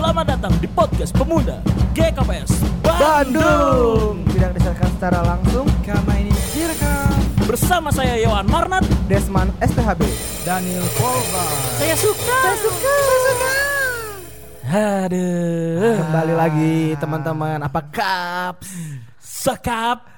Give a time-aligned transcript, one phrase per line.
[0.00, 1.60] Selamat datang di podcast pemuda
[1.92, 3.36] GKPS Bandung.
[3.36, 7.12] Bandung tidak disiarkan secara langsung Kama ini direkam
[7.44, 8.80] Bersama saya Yohan Marnat.
[9.12, 10.00] Desman STHB
[10.48, 11.44] Daniel Polva
[11.76, 12.32] Saya suka.
[12.32, 12.94] Saya suka.
[12.96, 13.52] Saya suka.
[15.04, 15.96] Aduh.
[16.00, 18.72] kembali lagi teman-teman apa kaps
[19.30, 20.10] Sekap.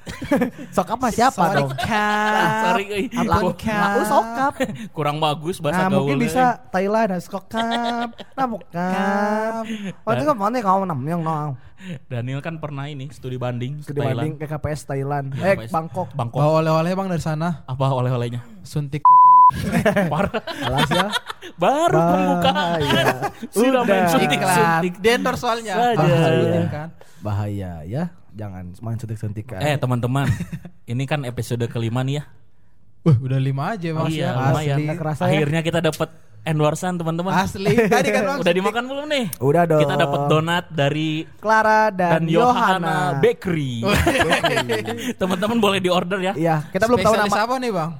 [0.72, 2.64] sokap mah siapa Sorry, dong Kap.
[2.64, 3.04] Sorry, euy.
[3.12, 3.92] Abang Lah, Kap.
[3.92, 4.52] oh, sokap
[4.96, 9.62] Kurang bagus bahasa nah mungkin bisa Thailand nah, sokap nah bukan
[10.02, 11.54] oh itu kan mana kamu namanya no
[12.08, 15.70] Daniel kan pernah ini studi banding studi banding ke KPS Thailand eh KPS.
[15.70, 16.38] Bangkok Bangkok.
[16.40, 18.40] Bawa oleh-oleh bang dari sana Apa oleh-olehnya?
[18.64, 19.04] Suntik
[20.12, 20.40] Parah.
[20.66, 21.06] alas ya
[21.60, 22.80] Baru pembukaan.
[22.80, 23.06] Bahaya.
[23.52, 24.10] Sudah main Udah.
[24.10, 24.92] suntik suntik.
[24.98, 25.74] Di endorse soalnya
[26.72, 26.88] kan
[27.22, 30.26] bahaya ya jangan main suntik-suntik kan Eh teman-teman,
[30.92, 32.24] ini kan episode kelima nih ya.
[33.02, 34.78] Wah udah lima aja mas iya, ya lumayan.
[34.78, 35.30] Asli, kerasa ya.
[35.34, 36.08] Akhirnya kita dapat
[36.42, 37.32] endorsean teman-teman.
[37.34, 39.26] Asli Tadi kan bang Udah dimakan belum nih?
[39.42, 43.82] udah dong Kita dapat donat dari Clara dan, dan Yohana Yohana Bakery.
[45.20, 46.32] Teman-teman boleh di order ya.
[46.38, 47.44] Iya, kita belum tahu Spesialis nama.
[47.46, 47.90] apa nih bang?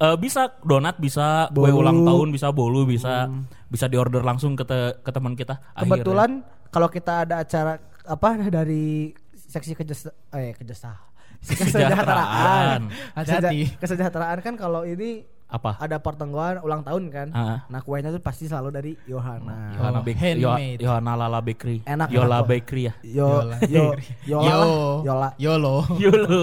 [0.00, 1.84] Eh, bisa donat, bisa kue Bolu.
[1.84, 3.28] ulang tahun, bisa bolu, bisa
[3.68, 5.60] bisa di order langsung ke te- ke teman kita.
[5.76, 6.40] Kebetulan
[6.72, 7.76] kalau kita ada acara
[8.08, 9.12] apa dari
[9.50, 10.94] seksi kejasa eh kejasa
[11.40, 12.92] Kesejahteraan.
[13.12, 13.72] Hati-hati.
[13.72, 15.74] Keseja- kesejahteraan kan kalau ini apa?
[15.78, 17.28] ada pertemuan ulang tahun kan.
[17.32, 17.58] Ah.
[17.66, 19.74] Nah, kuenya tuh pasti selalu dari Yohana.
[19.74, 20.40] Yohana Oh, Bakery.
[20.78, 21.82] Yohana Lala Bakery.
[21.82, 22.46] Enak, Yola enak kok.
[22.46, 22.94] Bakery ya.
[23.02, 23.56] Yo Yola.
[23.66, 23.84] yo
[24.22, 24.54] Yola
[25.02, 25.28] Yola.
[25.36, 26.38] Yolo Yolo.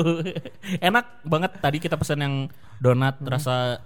[0.81, 2.35] Enak banget tadi kita pesan yang
[2.77, 3.79] donat rasa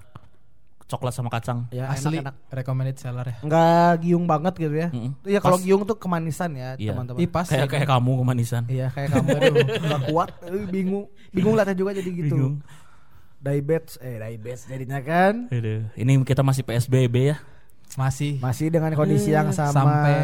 [0.91, 1.65] coklat sama kacang.
[1.69, 2.35] Ya, Asli enak, enak.
[2.51, 4.87] recommended seller ya Enggak giung banget gitu ya.
[4.89, 5.15] Mm-mm.
[5.23, 5.63] Iya kalau Pas.
[5.63, 6.91] giung tuh kemanisan ya, Iya.
[6.91, 7.17] teman-teman.
[7.17, 8.63] Ih pas Kayak kayak kamu kemanisan.
[8.67, 9.27] Iya, kayak kamu
[9.79, 11.05] enggak kuat, Eh, bingung.
[11.29, 12.35] Bingung liatnya juga jadi gitu.
[12.35, 12.55] Bingung.
[13.37, 15.47] Diabetes, eh diabetes jadinya kan.
[15.49, 17.37] Aduh, Ini kita masih PSBB ya.
[17.91, 20.15] Masih Masih dengan kondisi yang sama, Sampai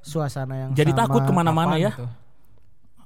[0.00, 1.00] suasana yang Jadi sama.
[1.00, 1.92] takut ke mana-mana ya.
[1.92, 2.10] tuh?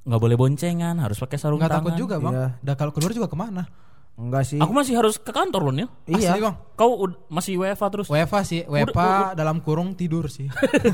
[0.01, 1.85] Nggak boleh boncengan, harus pakai sarung Nggak tangan.
[1.85, 2.47] takut juga bang Iya.
[2.59, 3.69] Udah kalau keluar juga ke mana
[4.11, 4.59] Enggak sih.
[4.59, 5.89] Aku masih harus ke kantor loh Nil.
[6.05, 6.35] iya.
[6.35, 6.93] Asli bang Kau
[7.25, 8.05] masih WFA terus?
[8.05, 10.45] WFA sih WFA dalam kurung tidur sih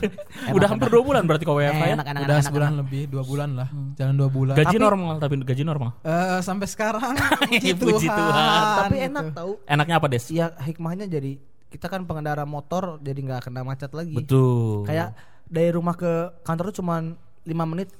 [0.55, 1.95] Udah hampir dua bulan berarti kau WFA ya?
[1.97, 2.79] Enak, enak, Udah enak, sebulan enak.
[2.85, 3.67] lebih Dua bulan lah
[3.99, 5.89] Jalan dua bulan Gaji Tapi, normal tapi gaji normal.
[6.01, 7.13] eh, Sampai sekarang
[7.51, 8.47] Puji Puji Tuhan.
[8.79, 9.07] Tapi gitu.
[9.11, 9.51] enak tahu.
[9.65, 10.25] Enaknya apa Des?
[10.29, 11.35] Iya, hikmahnya jadi
[11.67, 14.15] kita kan pengendara motor jadi nggak kena macet lagi.
[14.15, 14.87] Betul.
[14.87, 17.91] Kayak dari rumah ke kantor tuh cuman 5 menit.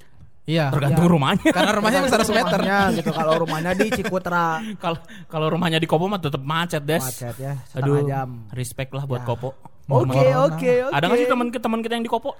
[0.47, 1.51] Iya tergantung rumahnya.
[1.51, 4.97] Karena rumahnya 100 meter Rumahnya gitu kalau rumahnya di Cikutra Kalau
[5.27, 7.03] kalau rumahnya di Kopo mah tetap macet Des.
[7.03, 8.47] macet ya Aduh, jam.
[8.51, 9.27] respect lah buat Ya.
[9.27, 9.51] Kopo.
[9.87, 10.91] Oke, oke, oke.
[10.91, 12.31] Ada nggak sih teman teman kita yang di Kopo?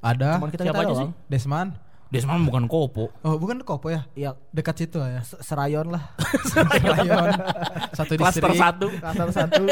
[0.00, 1.10] Ada Cuman kita Siapa kita aja doang.
[1.26, 1.68] Desman
[2.08, 3.10] Desman bukan Kopo.
[3.20, 6.14] Oh bukan Kopo ya Iya, Dekat situ ya se- serayon lah.
[6.94, 7.26] Rayon
[7.90, 8.86] Satu Klaster distrik satu.
[8.94, 9.64] Kasar satu.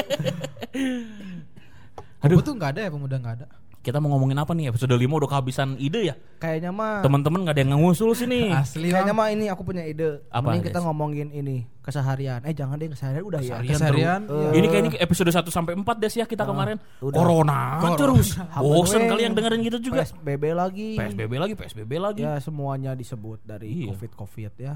[2.18, 3.46] Kopo tuh nggak ada ya pemuda nggak ada
[3.80, 4.68] Kita mau ngomongin apa nih?
[4.68, 6.14] Episode 5 udah kehabisan ide ya.
[6.36, 8.52] Kayaknya mah Teman-teman nggak ada yang ngusul sini.
[8.52, 10.20] Asli Kayaknya mah ini aku punya ide.
[10.28, 10.84] Apa, Mending kita Des?
[10.84, 12.44] ngomongin ini keseharian.
[12.44, 13.56] Eh jangan deh keseharian udah ya.
[13.56, 13.72] Keseharian.
[13.72, 14.44] Keseharian terus.
[14.44, 14.50] iya.
[14.52, 16.76] Ini kayaknya episode 1 sampai 4 Des ya kita kemarin.
[17.00, 17.16] udah.
[17.16, 17.96] Corona Corona.
[17.96, 18.28] terus.
[18.60, 20.04] Bosen kali yang dengerin gitu juga.
[20.04, 20.88] PSBB lagi.
[21.00, 22.20] PSBB lagi, PSBB lagi.
[22.20, 23.96] Ya semuanya disebut dari Iya.
[23.96, 24.74] covid covid ya.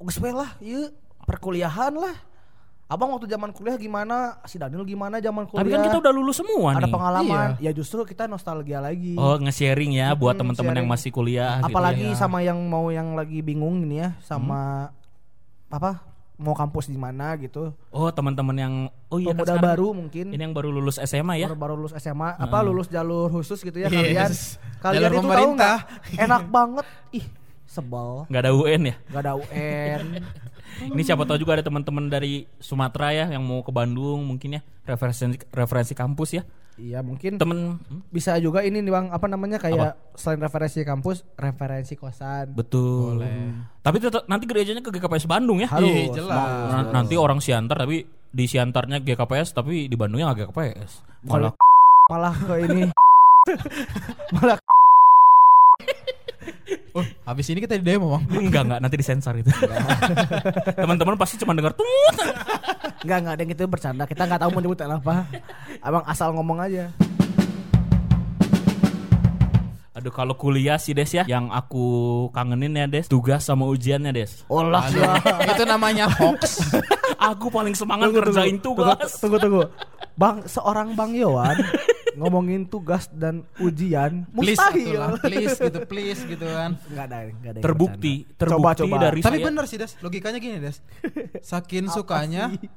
[0.00, 0.96] Geus we lah, yuk
[1.28, 2.16] perkuliahan lah.
[2.90, 4.42] Abang waktu zaman kuliah gimana?
[4.42, 5.62] Si Daniel gimana zaman kuliah?
[5.62, 6.90] Tapi kan kita udah lulus semua ada nih.
[6.90, 7.48] pengalaman.
[7.58, 9.14] Ya justru kita nostalgia lagi.
[9.14, 12.18] Oh, nge-sharing ya buat Hmm, teman-teman yang masih kuliah gitu Apalagi ya.
[12.18, 14.90] sama yang mau yang lagi bingung ini ya, sama
[15.68, 16.02] apa?
[16.34, 17.70] Mau kampus di mana gitu.
[17.88, 18.74] Oh, teman-teman yang
[19.06, 20.26] oh iya kan Pemuda sekarang baru mungkin.
[20.26, 21.46] Ini yang baru lulus SMA ya.
[21.46, 24.26] baru, baru lulus SMA, apa lulus jalur khusus gitu ya kalian.
[24.26, 24.58] Yes.
[24.80, 25.76] Kalian Jalur itu tahu pemerintah.
[25.86, 26.18] nggak?
[26.18, 26.86] Enak banget.
[27.12, 27.26] Ih,
[27.64, 28.26] sebel.
[28.26, 28.94] nggak ada UN ya.
[29.06, 30.02] Gak ada UN.
[30.80, 34.62] Ini siapa tahu juga ada teman-teman dari Sumatera ya yang mau ke Bandung mungkin ya
[34.86, 36.44] referensi referensi kampus ya.
[36.80, 41.28] iya, mungkin Temen hmm, bisa juga ini nih Bang, apa namanya kayak selain referensi kampus,
[41.36, 42.56] referensi kosan.
[42.56, 43.20] betul.
[43.84, 45.68] Tapi tetap nanti gerejanya ke GKPS Bandung ya.
[45.68, 45.92] Harus.
[45.92, 46.40] Iya, jelas.
[46.72, 50.92] Nah, nanti orang Siantar tapi di Siantarnya GKPS tapi di Bandungnya nggak GKPS.
[51.28, 51.52] Malah
[52.10, 52.82] Malah ke ini.
[54.34, 54.58] Malah
[56.96, 59.50] Oh habis ini kita di demo bang enggak enggak nanti disensor itu.
[60.74, 61.86] Teman-teman pasti cuma dengar tut.
[63.06, 64.04] enggak enggak ada yang itu bercanda.
[64.06, 65.26] Kita nggak tahu mau nyebutin apa.
[65.78, 66.90] Abang asal ngomong aja.
[70.00, 71.84] Aduh kalau kuliah sih Des ya yang aku
[72.32, 74.48] kangenin ya Des tugas sama ujiannya Des.
[74.48, 75.20] Olah ya.
[75.52, 76.72] Itu namanya hoax
[77.34, 79.20] Aku paling semangat kerjain tugas.
[79.20, 79.62] Tunggu tunggu.
[80.16, 81.56] Bang, seorang Bang Yowan
[82.12, 84.96] ngomongin tugas dan ujian Please gitu mustahil.
[84.96, 87.56] lah Please gitu please gitu kan Enggak ada, enggak ada.
[87.56, 88.38] yang Terbukti, bercanda.
[88.38, 88.96] terbukti Coba, coba.
[89.00, 89.46] dari Tapi saya.
[89.46, 90.76] bener sih Des Logikanya gini Des
[91.40, 92.68] Saking sukanya sih?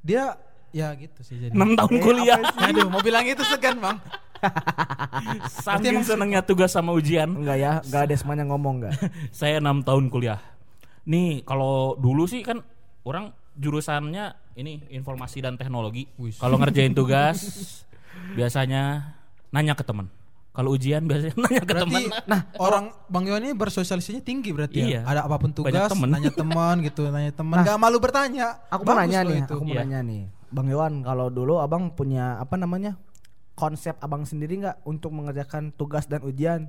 [0.00, 0.24] Dia
[0.70, 2.40] Ya gitu sih jadi 6 tahun Eh, kuliah.
[2.60, 3.96] Aduh mau bilang itu segan bang
[5.58, 7.32] Saking senengnya tugas sama ujian.
[7.32, 8.94] Enggak ya, enggak ada semuanya ngomong enggak.
[9.32, 10.36] Saya enam tahun kuliah.
[11.04, 12.60] Nih kalau dulu sih kan
[13.02, 16.04] orang jurusannya ini informasi dan teknologi.
[16.34, 17.38] Kalau ngerjain tugas
[18.34, 19.12] biasanya
[19.48, 20.08] nanya ke teman.
[20.50, 22.02] Kalau ujian biasanya nanya ke teman.
[22.24, 25.00] Nah orang Bang Yon ini bersosialisasinya tinggi berarti Iya.
[25.00, 25.00] ya.
[25.06, 26.08] Ada apa pun Banyak tugas, temen.
[26.08, 27.60] nanya teman gitu, nanya teman.
[27.60, 28.60] Gak malu bertanya.
[28.68, 29.52] Aku mau nanya nih, itu.
[29.52, 29.82] aku mau Iya.
[29.84, 30.22] nanya nih.
[30.46, 32.96] Bang Iwan, kalau dulu Abang punya apa namanya?
[33.52, 36.68] konsep Abang sendiri nggak untuk mengerjakan tugas dan ujian?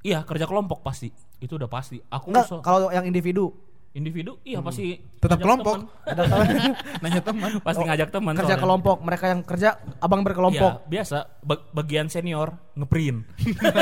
[0.00, 1.10] Iya kerja kelompok pasti.
[1.36, 1.98] Itu udah pasti.
[2.06, 3.50] Aku so- kalau yang individu.
[3.96, 5.88] Individu iya pasti Tetap kelompok.
[6.04, 6.22] Ada
[7.02, 7.50] nanya teman.
[7.64, 8.36] Pasti ngajak teman.
[8.36, 8.62] kerja soalnya.
[8.62, 10.84] kelompok, mereka yang kerja Abang berkelompok.
[10.84, 13.24] Iya, biasa Ba- bagian senior ngeprint.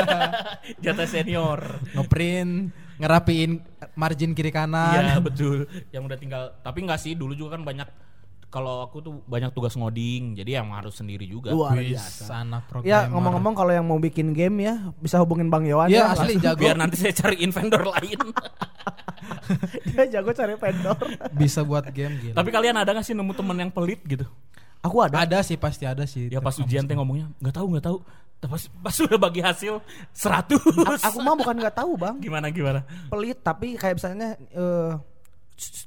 [0.83, 1.59] Jatah senior.
[1.91, 3.51] Ngeprint, ngerapiin
[3.93, 5.19] margin kiri Iya kanan.
[5.21, 5.67] betul.
[5.91, 6.43] Yang udah tinggal.
[6.63, 8.04] Tapi nggak sih dulu juga kan banyak.
[8.55, 11.51] Kalau aku tuh banyak tugas ngoding, jadi yang harus sendiri juga.
[11.51, 12.31] Luar biasa.
[12.39, 12.87] anak programmer.
[12.87, 16.15] Ya ngomong-ngomong kalau yang mau bikin game ya bisa hubungin Bang Iwan Iya, ya.
[16.15, 16.57] asli jago.
[16.57, 18.15] Biar nanti saya cariin vendor lain.
[19.85, 20.97] Dia jago cari vendor.
[21.37, 22.31] bisa buat game gitu.
[22.31, 24.23] Tapi kalian ada gak sih nemu temen yang pelit gitu?
[24.79, 25.19] Aku ada.
[25.19, 26.29] ada sih pasti ada sih.
[26.29, 27.97] Ya pas ujian teh ngomongnya nggak tahu nggak tahu.
[28.37, 29.81] Tapi Pas, pas udah bagi hasil
[30.11, 32.15] 100 A- aku mah bukan nggak tahu bang.
[32.19, 32.85] gimana gimana?
[33.09, 34.91] Pelit tapi kayak misalnya eh
[35.55, 35.84] "Sh, sh,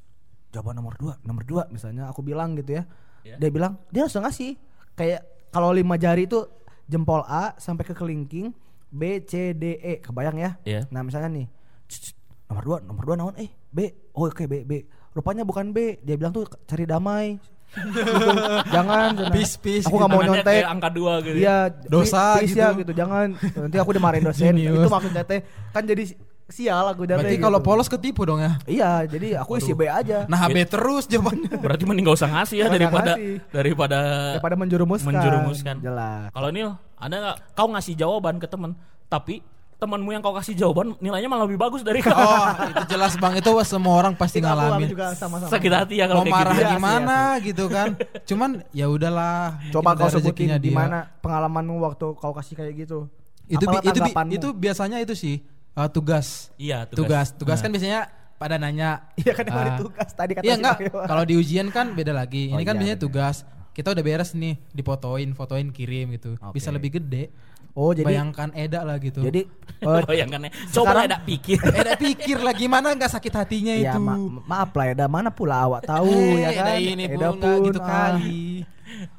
[0.58, 2.84] jawaban nomor dua, nomor dua misalnya aku bilang gitu ya.
[3.22, 3.38] Ya.
[3.38, 4.58] Dia bilang dia harus ngasih
[4.98, 5.22] kayak
[5.54, 6.42] kalau lima jari itu
[6.90, 8.50] jempol A sampai ke kelingking
[8.90, 10.50] B C D E kebayang ya?
[10.66, 10.80] Iya.
[10.90, 11.46] Nah misalnya nih
[11.86, 12.12] "Sh, sh,
[12.50, 14.82] nomor dua, nomor dua naon eh B oh oke B B
[15.14, 17.38] rupanya bukan B dia bilang tuh cari damai
[17.68, 18.00] Gitu.
[18.74, 19.32] jangan jangan.
[19.36, 21.36] Peace, peace, aku nggak mau nyontek angka dua gitu.
[21.36, 22.64] Iya, Dosa please gitu.
[22.64, 22.92] ya gitu.
[22.96, 24.56] Jangan nanti aku dimarahin dosen.
[24.56, 26.16] Itu maksudnya teh kan jadi
[26.48, 27.20] sial aku jadi.
[27.20, 28.56] Berarti kalau polos ketipu dong ya.
[28.64, 30.24] Iya, jadi aku isi B aja.
[30.24, 31.56] Nah, B terus jawabannya.
[31.64, 33.52] Berarti mending gak usah ngasih ya daripada ngasih.
[33.52, 33.98] daripada
[34.32, 35.12] daripada menjerumuskan.
[35.12, 35.76] menjerumuskan.
[35.84, 36.32] Jelas.
[36.32, 38.72] Kalau Nil, ada nggak kau ngasih jawaban ke teman,
[39.06, 39.44] tapi
[39.78, 42.16] temanmu yang kau kasih jawaban nilainya malah lebih bagus dari kau.
[42.16, 43.36] Oh, itu jelas Bang.
[43.36, 44.88] Itu semua orang pasti ngalamin.
[44.88, 45.52] juga sama-sama.
[45.52, 46.64] Sakit hati ya kalau Mau kayak marah gitu.
[46.64, 47.88] Iya, gimana gitu kan.
[48.24, 49.60] Cuman ya udahlah.
[49.76, 53.06] Coba kau udah sebutin di mana pengalamanmu waktu kau kasih kayak gitu.
[53.46, 55.40] Itu bi- itu bi- itu biasanya itu sih
[55.78, 56.50] uh, tugas.
[56.56, 57.30] Iya, Tugas.
[57.32, 57.62] Tugas Nah.
[57.62, 58.00] kan biasanya
[58.34, 59.06] pada nanya.
[59.20, 60.76] Iya kan yang ada tugas tadi kata Iya si enggak.
[60.90, 62.50] Kalau di ujian kan beda lagi.
[62.50, 63.06] Oh Ini kan iya, biasanya bener.
[63.06, 63.36] tugas.
[63.70, 66.34] Kita udah beres nih, dipotoin, fotoin, kirim gitu.
[66.36, 66.50] Oke.
[66.52, 67.30] Bisa lebih gede.
[67.72, 69.22] Oh, jadi Bayangkan Eda lah gitu.
[69.22, 69.46] jadi
[69.86, 70.50] eh, Bayangkan ya.
[70.68, 71.58] Coba Sekarang- ada pikir.
[71.78, 74.00] Eda pikir lah gimana nggak sakit hatinya ya itu.
[74.00, 76.64] ma- maaf lah Eda mana pula awak tahu Eh, ya kan.
[76.64, 77.86] Eda ini Eda pun, nggak gitu ah.
[77.86, 78.42] kali.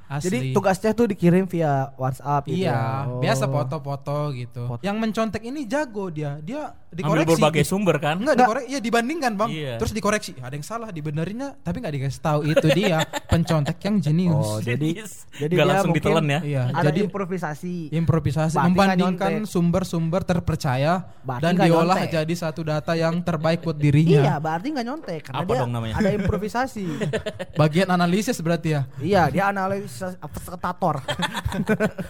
[0.09, 0.25] Asli.
[0.25, 2.65] Jadi tugasnya tuh dikirim via WhatsApp gitu.
[2.65, 2.81] Iya, ya?
[3.06, 3.21] Oh.
[3.21, 4.61] biasa foto-foto gitu.
[4.65, 4.81] Foto.
[4.81, 6.41] Yang mencontek ini jago dia.
[6.41, 7.30] Dia Ambil dikoreksi.
[7.31, 8.18] berbagai sumber kan.
[8.18, 9.50] Enggak dikoreksi, iya dibandingkan bang.
[9.51, 9.74] Iya.
[9.77, 12.97] Terus dikoreksi, ada yang salah, dibenerinnya, tapi nggak dikasih tahu itu dia
[13.31, 14.33] pencontek yang jenius.
[14.33, 16.39] Oh, jadi jadi Nggak dia langsung mungkin ditelan ya.
[16.41, 17.75] Iya, Ada jadi improvisasi.
[17.91, 22.09] improvisasi, nggak membandingkan sumber-sumber terpercaya Berarti dan diolah nyontek.
[22.15, 24.33] jadi satu data yang terbaik buat Iya, dirinya.
[24.39, 25.94] berarti nggak nyontek karena Apa dia dong namanya?
[25.95, 26.85] ada improvisasi.
[27.62, 28.81] Bagian analisis berarti ya.
[29.00, 31.06] iya, dia analisis apsketator.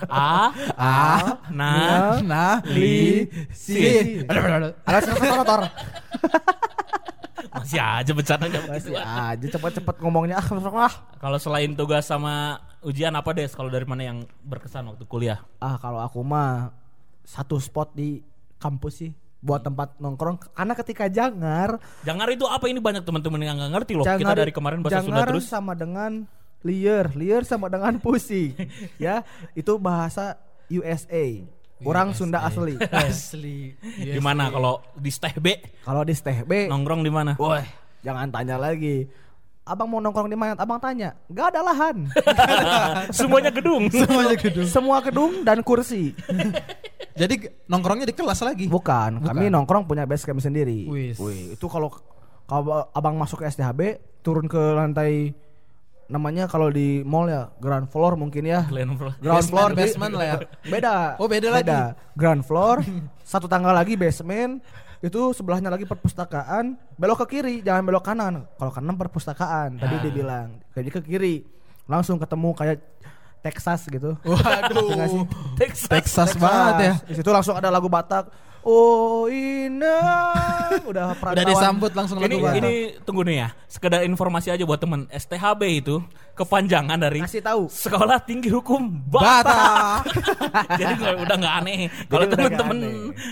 [0.07, 4.23] A, Ah, nah, nah, li, si.
[4.85, 5.61] Analisis apsketator.
[7.49, 9.01] masih aja bercandanya Masih begitu.
[9.01, 10.93] aja cepet-cepet ngomongnya ah.
[11.17, 13.49] Kalau selain tugas sama ujian apa deh?
[13.49, 15.41] Kalau dari mana yang berkesan waktu kuliah?
[15.57, 16.71] Ah, kalau aku mah
[17.25, 18.21] satu spot di
[18.57, 23.55] kampus sih buat tempat nongkrong karena ketika jangar Jangar itu apa ini banyak teman-teman yang
[23.55, 24.03] nggak ngerti loh.
[24.03, 25.45] Kita Jangar- dari kemarin bahasa Sunda jangar terus.
[25.47, 26.11] sama dengan
[26.59, 28.51] liar, liar sama dengan pusing.
[29.03, 29.23] ya,
[29.55, 30.35] itu bahasa
[30.67, 31.47] USA.
[31.83, 32.75] Orang Sunda asli.
[32.91, 33.73] Asli.
[34.03, 37.39] Gimana kalau di Steh B Kalau di Steh B, nongkrong di mana?
[37.39, 37.63] woi,
[38.03, 39.07] jangan tanya lagi.
[39.63, 40.57] Abang mau nongkrong di mana?
[40.57, 41.13] Abang tanya.
[41.29, 42.09] Gak ada lahan.
[43.17, 43.85] Semuanya gedung.
[44.01, 44.65] Semuanya gedung.
[44.65, 46.17] Semua gedung dan kursi.
[47.13, 48.65] Jadi nongkrongnya di kelas lagi.
[48.65, 50.89] Bukan, kami nongkrong punya base kami sendiri.
[50.89, 51.13] Wih,
[51.53, 51.93] itu kalau
[52.49, 55.37] kalau abang masuk ke STHB turun ke lantai
[56.09, 58.65] namanya kalau di mall ya ground floor mungkin ya.
[58.65, 60.35] Glenn Flo- Ground Basement, floor di- basement lah ya.
[60.65, 60.93] Beda.
[61.15, 61.77] Oh, beda lagi.
[62.17, 62.81] Ground floor,
[63.21, 64.57] satu tangga lagi basement,
[64.99, 68.49] itu sebelahnya lagi perpustakaan, belok ke kiri, jangan belok kanan.
[68.57, 70.01] Kalau kanan perpustakaan, tadi Ah.
[70.01, 70.47] dia bilang.
[70.73, 71.45] Jadi ke kiri.
[71.85, 72.77] Langsung ketemu kayak
[73.39, 74.17] Texas gitu.
[74.27, 74.89] Waduh.
[75.07, 75.23] Sih?
[75.55, 75.87] Texas.
[75.87, 76.93] Texas banget ya.
[77.05, 78.27] Di situ langsung ada lagu Batak.
[78.61, 81.47] Oh indah, udah Udah perantauan.
[81.47, 83.49] disambut langsung Ini, ini tunggu nih ya.
[83.65, 87.67] Sekedar informasi aja buat temen STHB itu kepanjangan dari Kasih tahu.
[87.67, 89.47] Sekolah Tinggi Hukum Batak.
[89.47, 89.99] Batak.
[90.79, 91.79] Jadi nggak- udah nggak aneh.
[92.05, 92.77] Kalau udah temen-temen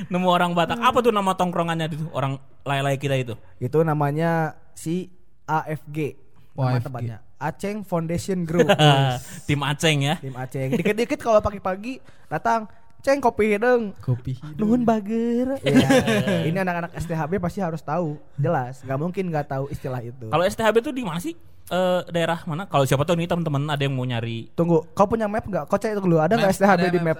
[0.07, 2.07] nemu orang Batak, apa tuh nama tongkrongannya itu?
[2.09, 3.35] Orang lay-lay kita itu.
[3.57, 5.11] Itu namanya si
[5.43, 6.15] AFG.
[6.53, 6.83] Nama AFG.
[6.83, 7.17] tempatnya.
[7.37, 8.65] Aceng Foundation Group.
[9.47, 10.15] Tim Aceng ya.
[10.17, 10.73] Tim Aceng.
[10.73, 12.65] Dikit-dikit kalau pagi-pagi datang
[12.99, 13.93] ceng kopi hidung.
[13.97, 15.57] Kopi Nuhun bager.
[15.61, 15.89] Ya,
[16.47, 18.17] ini anak-anak STHB pasti harus tahu.
[18.35, 20.27] Jelas, nggak mungkin nggak tahu istilah itu.
[20.27, 21.37] Kalau STHB tuh di mana sih?
[21.67, 22.63] Eh, daerah mana?
[22.63, 24.47] Kalau siapa tahu nih teman-teman ada yang mau nyari.
[24.53, 25.67] Tunggu, kau punya map nggak?
[25.67, 27.17] Kau cek dulu, ada nggak STHB di map?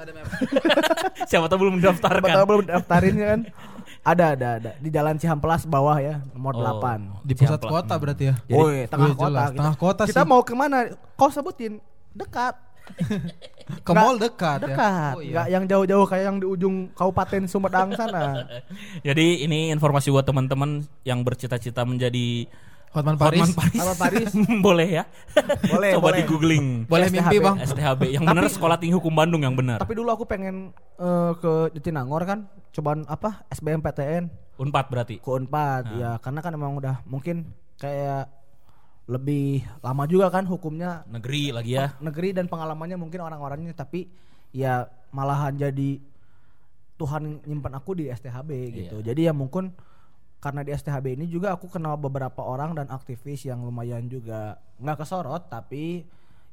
[1.30, 2.32] siapa tahu belum daftarkan.
[2.44, 3.40] belum daftarin kan?
[4.08, 4.72] Ada, ada, ada.
[4.80, 6.64] Di Jalan Cihamplas bawah ya, nomor Oh.
[6.80, 7.28] 8.
[7.28, 7.68] Di pusat Siapa?
[7.68, 8.36] kota berarti ya.
[8.48, 9.28] Woi, tengah Wih, kota.
[9.28, 9.60] jelas, kita.
[9.60, 10.28] tengah kota Kita sih.
[10.28, 10.78] mau ke mana?
[11.20, 11.84] Kau sebutin.
[12.16, 12.56] Dekat.
[13.84, 14.68] Ke mall dekat, ya.
[14.70, 15.14] Dekat.
[15.14, 15.32] Oh, iya.
[15.34, 18.48] Nggak yang jauh-jauh kayak yang di ujung Kabupaten Sumedang sana.
[19.08, 22.48] Jadi ini informasi buat teman-teman yang bercita-cita menjadi
[22.96, 23.44] Hotman Paris.
[23.44, 23.78] Hotman Paris.
[23.78, 24.32] Apa Paris?
[24.66, 25.04] boleh ya?
[25.68, 26.18] Boleh, Coba boleh.
[26.18, 26.66] di googling.
[26.88, 27.16] Boleh STHB.
[27.20, 27.58] mimpi, Bang.
[27.60, 29.84] STHB yang Tapi- benar Sekolah Tinggi Hukum Bandung yang benar.
[29.84, 32.40] Tapi dulu aku pengen eh, ke Jatinangor kan,
[32.72, 33.44] cobaan apa?
[33.52, 35.16] SBMPTN Unpad berarti.
[35.20, 37.46] ke Unpad ya karena kan emang udah mungkin
[37.78, 38.26] kayak
[39.08, 41.96] lebih lama juga kan hukumnya Negeri lagi ya.
[42.04, 44.12] negeri dan pengalamannya mungkin orang-orangnya tapi
[44.52, 44.84] ya
[45.16, 46.00] malahan jadi
[46.98, 48.98] Tuhan nyimpan aku di STHB gitu.
[49.06, 49.70] Jadi ya mungkin
[50.42, 55.06] karena di STHB ini juga aku kenal beberapa orang dan aktivis yang lumayan juga nggak
[55.06, 56.06] kesorot tapi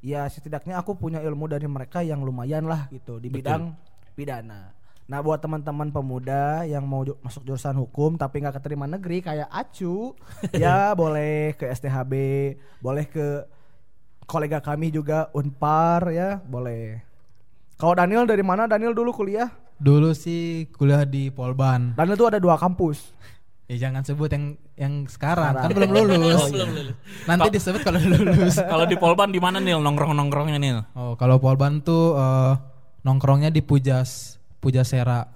[0.05, 3.73] ya setidaknya aku punya ilmu dari mereka yang lumayan lah gitu di bidang
[4.13, 4.71] pidana.
[5.05, 10.17] Nah buat teman-teman pemuda yang mau masuk jurusan hukum tapi nggak keterima negeri kayak Acu
[10.57, 12.13] ya boleh ke STHB,
[12.81, 13.45] boleh ke
[14.25, 17.05] kolega kami juga Unpar ya boleh.
[17.77, 18.65] Kalau Daniel dari mana?
[18.65, 19.51] Daniel dulu kuliah.
[19.77, 21.93] Dulu sih kuliah di Polban.
[21.93, 22.99] Daniel tuh ada dua kampus.
[23.65, 25.73] Ya jangan sebut yang yang sekarang, Sekarang.
[25.73, 26.37] kan belum lulus.
[26.37, 26.95] Oh, belum lulus.
[27.25, 28.61] Nanti disebut kalau lulus.
[28.61, 30.85] Kalau di Polban di mana nih nongkrong-nongkrongnya nih?
[30.93, 32.53] Oh, kalau Polban tuh eh,
[33.01, 35.29] nongkrongnya di Pujas, Pujasera.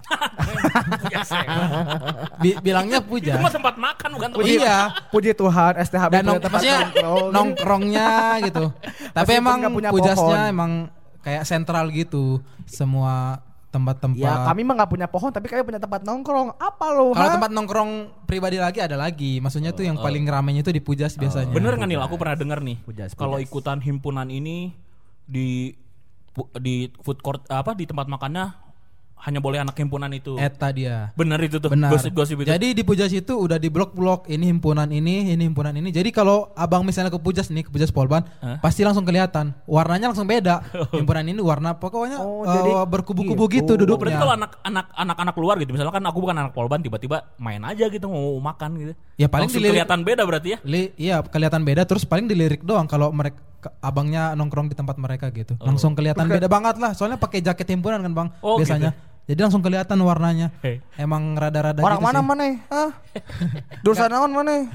[2.40, 3.38] Bi- bilangnya Itu Pujas.
[3.38, 4.78] mah tempat makan bukan tempat Iya.
[5.08, 7.30] Puji Tuhan STHB Dan nong, tempat maksudnya nongkrong.
[7.30, 8.10] nongkrongnya
[8.44, 8.64] gitu.
[9.16, 10.52] Tapi Meskipun emang punya Pujasnya pohon.
[10.52, 10.72] emang
[11.20, 12.42] kayak sentral gitu.
[12.64, 13.38] Semua
[13.70, 14.18] tempat-tempat.
[14.18, 16.58] Ya kami mah nggak punya pohon tapi kami punya tempat nongkrong.
[16.58, 17.14] Apa lo?
[17.14, 17.90] Kalau tempat nongkrong
[18.26, 19.38] pribadi lagi ada lagi.
[19.38, 21.50] Maksudnya tuh yang paling ramenya itu di Pujas biasanya.
[21.50, 21.98] Bener nggak nih?
[22.00, 22.82] Aku pernah dengar nih.
[22.82, 24.74] Pujas, Kalau ikutan himpunan ini
[25.22, 25.70] di
[26.56, 28.69] di food court apa di tempat makannya
[29.20, 30.34] hanya boleh anak himpunan itu.
[30.34, 31.12] Eta dia.
[31.12, 31.68] Bener itu tuh.
[31.68, 31.90] Benar.
[31.90, 32.48] Gosip-gosip itu.
[32.48, 35.88] Jadi di Pujas itu udah di blok-blok ini himpunan ini, ini himpunan ini.
[35.88, 38.58] Jadi kalau abang misalnya ke Pujas nih, ke Pujas Polban, Hah?
[38.58, 39.52] pasti langsung kelihatan.
[39.64, 40.64] Warnanya langsung beda.
[40.96, 43.72] himpunan ini warna pokoknya Oh, jadi berkubu-kubu gitu.
[43.72, 44.18] gitu, Oh, berarti duduknya.
[44.18, 48.06] kalau anak-anak anak-anak luar gitu, misalnya kan aku bukan anak polban, tiba-tiba main aja gitu
[48.06, 48.92] mau makan gitu.
[49.16, 50.58] Ya, paling Langsung dilirik- kelihatan beda berarti ya.
[50.62, 53.36] Li- iya kelihatan beda terus paling dilirik doang kalau mereka
[53.78, 55.52] abangnya nongkrong di tempat mereka gitu.
[55.60, 56.96] Langsung kelihatan beda banget lah.
[56.96, 58.28] Soalnya pakai jaket himpunan kan, Bang.
[58.40, 58.96] Oh, biasanya.
[59.30, 60.50] Jadi langsung kelihatan warnanya.
[60.58, 60.82] Hei.
[60.98, 62.26] Emang rada-rada Orang gitu mana sih.
[62.26, 62.44] mana?
[62.66, 62.90] Hah?
[63.86, 64.66] Jurusan naon mana?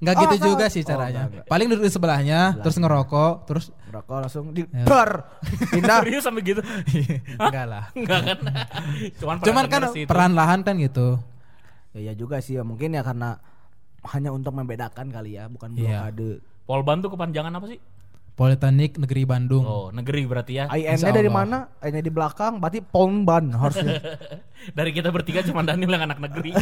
[0.00, 0.48] Nggak Oh, gitu nggak.
[0.48, 1.22] juga sih Oh, caranya.
[1.28, 1.44] nggak.
[1.44, 4.88] Paling duduk di sebelahnya, terus ngerokok, terus Rokok langsung di Ya.
[4.88, 5.28] bar.
[5.76, 6.00] Pindah.
[6.00, 6.62] Serius sampai gitu.
[7.36, 7.84] enggak lah.
[7.92, 8.38] Enggak kan.
[9.20, 11.20] Cuman, Cuman kan sih peran lahan kan gitu.
[11.92, 13.36] Ya, ya juga sih ya mungkin ya karena
[14.08, 16.08] hanya untuk membedakan kali ya, bukan Iya.
[16.08, 16.40] blokade.
[16.64, 17.76] Polban tuh kepanjangan apa sih?
[18.40, 19.68] Politeknik Negeri Bandung.
[19.68, 20.64] Oh, negeri berarti ya.
[20.72, 21.68] IN-nya dari mana?
[21.84, 24.00] I-nya di belakang, berarti Polban harusnya.
[24.76, 26.56] Dari kita bertiga cuma Daniel yang anak negeri.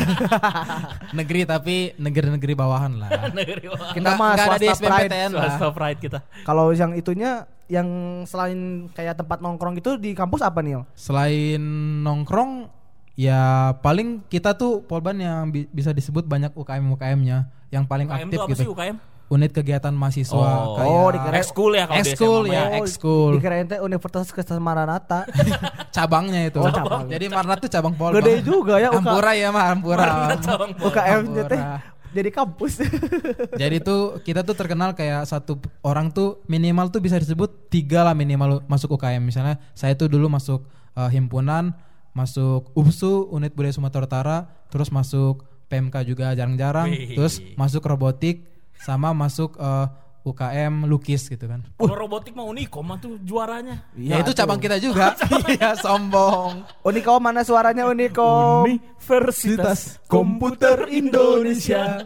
[1.19, 3.11] Negeri tapi negeri-negeri bawahan lah.
[3.39, 3.95] negeri bawah.
[3.95, 5.11] Kita mah swasta pride.
[5.31, 6.19] Swasta pride kita.
[6.43, 7.87] Kalau yang itunya yang
[8.27, 10.83] selain kayak tempat nongkrong itu di kampus apa nih?
[10.99, 11.63] Selain
[12.03, 12.75] nongkrong
[13.15, 18.19] ya paling kita tuh Polban yang bi- bisa disebut banyak UKM UKM-nya yang paling UKM
[18.19, 18.63] aktif tuh apa gitu.
[18.63, 18.99] sih UKM?
[19.29, 20.75] Unit kegiatan mahasiswa Oh.
[20.75, 23.31] kayak Oh, dikira- Ekskul ya kalau di Ekskul ya, mah ekskul.
[23.37, 25.29] Dikirain teh Universitas Kristen Maranatha.
[25.97, 26.59] cabangnya itu.
[26.59, 27.05] Oh, cabang.
[27.07, 28.19] Jadi Marnat tuh cabang Polban.
[28.19, 28.99] Gede juga ya, UK.
[28.99, 30.05] Ampura ya mah Ampura.
[30.05, 30.71] Polban.
[30.81, 31.61] UKM-nya teh
[32.09, 32.81] jadi kampus.
[33.61, 38.17] Jadi tuh kita tuh terkenal kayak satu orang tuh minimal tuh bisa disebut tiga lah
[38.17, 39.21] minimal masuk UKM.
[39.21, 40.65] Misalnya saya tuh dulu masuk
[40.97, 41.77] eh, himpunan,
[42.11, 49.11] masuk UPSU unit budaya Sumatera Utara, terus masuk PMK juga jarang-jarang, terus masuk robotik, sama
[49.11, 49.87] masuk eh,
[50.21, 51.65] UKM lukis gitu kan.
[51.73, 53.81] Kalau robotik mah Unikom mah tuh juaranya.
[53.95, 55.17] ya itu cabang kita juga.
[55.49, 56.69] Iya sombong.
[56.83, 58.69] Unikom mana suaranya Unikom?
[58.69, 62.05] Universitas Komputer Indonesia.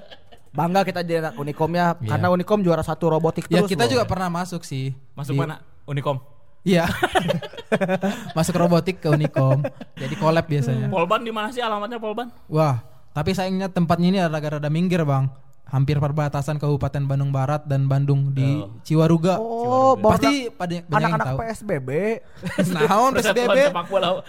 [0.52, 2.12] Bangga kita jadi anak Unikom ya, Iya.
[2.12, 3.72] karena Unikom juara satu robotik Ya terus.
[3.72, 3.90] kita loh.
[3.90, 4.92] juga pernah masuk sih.
[5.12, 5.64] Masuk Di- mana?
[5.82, 6.20] Unikom.
[6.62, 6.86] Iya.
[8.36, 9.64] masuk robotik ke Unikom.
[9.96, 10.86] Jadi collab biasanya.
[10.88, 12.28] Polban di mana sih alamatnya Polban?
[12.46, 12.78] Wah,
[13.10, 15.26] tapi sayangnya tempatnya ini rada-rada minggir bang.
[15.72, 19.40] Hampir perbatasan Kabupaten Bandung Barat dan Bandung di Ciwaruga.
[19.40, 21.38] Oh, Pasti pada banyak yang anak-anak tahu.
[21.40, 21.88] PSBB.
[22.76, 23.56] Naon PSBB?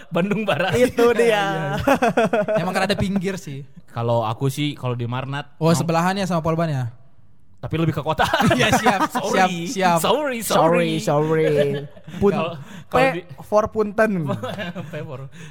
[0.08, 0.72] Bandung Barat.
[0.74, 1.76] itu dia.
[2.64, 3.68] Emang rada pinggir sih.
[3.92, 6.86] Kalau aku sih kalau di Marnat Oh, sebelahannya sama Polban ya?
[7.60, 8.28] tapi lebih ke kota.
[8.54, 9.56] Iya siap, siap, sorry.
[9.66, 9.98] siap.
[10.00, 11.48] Sorry, Sorry, sorry.
[11.48, 11.48] sorry.
[12.20, 12.56] Pun Kalau-
[13.14, 14.28] di- for punten.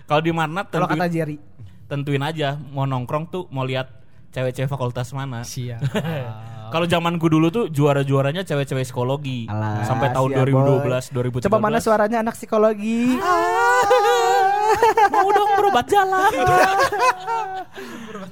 [0.05, 1.37] Kalau di Marnat Kalau kata Jerry.
[1.85, 4.02] tentuin aja mau nongkrong tuh mau lihat
[4.33, 5.45] cewek-cewek fakultas mana.
[5.45, 5.81] Siap.
[6.73, 11.47] Kalau zamanku dulu tuh juara-juaranya cewek-cewek psikologi Alah, sampai tahun siap, 2012 2013.
[11.53, 13.13] Coba mana suaranya anak psikologi?
[15.13, 16.33] Mau dong berobat jalan.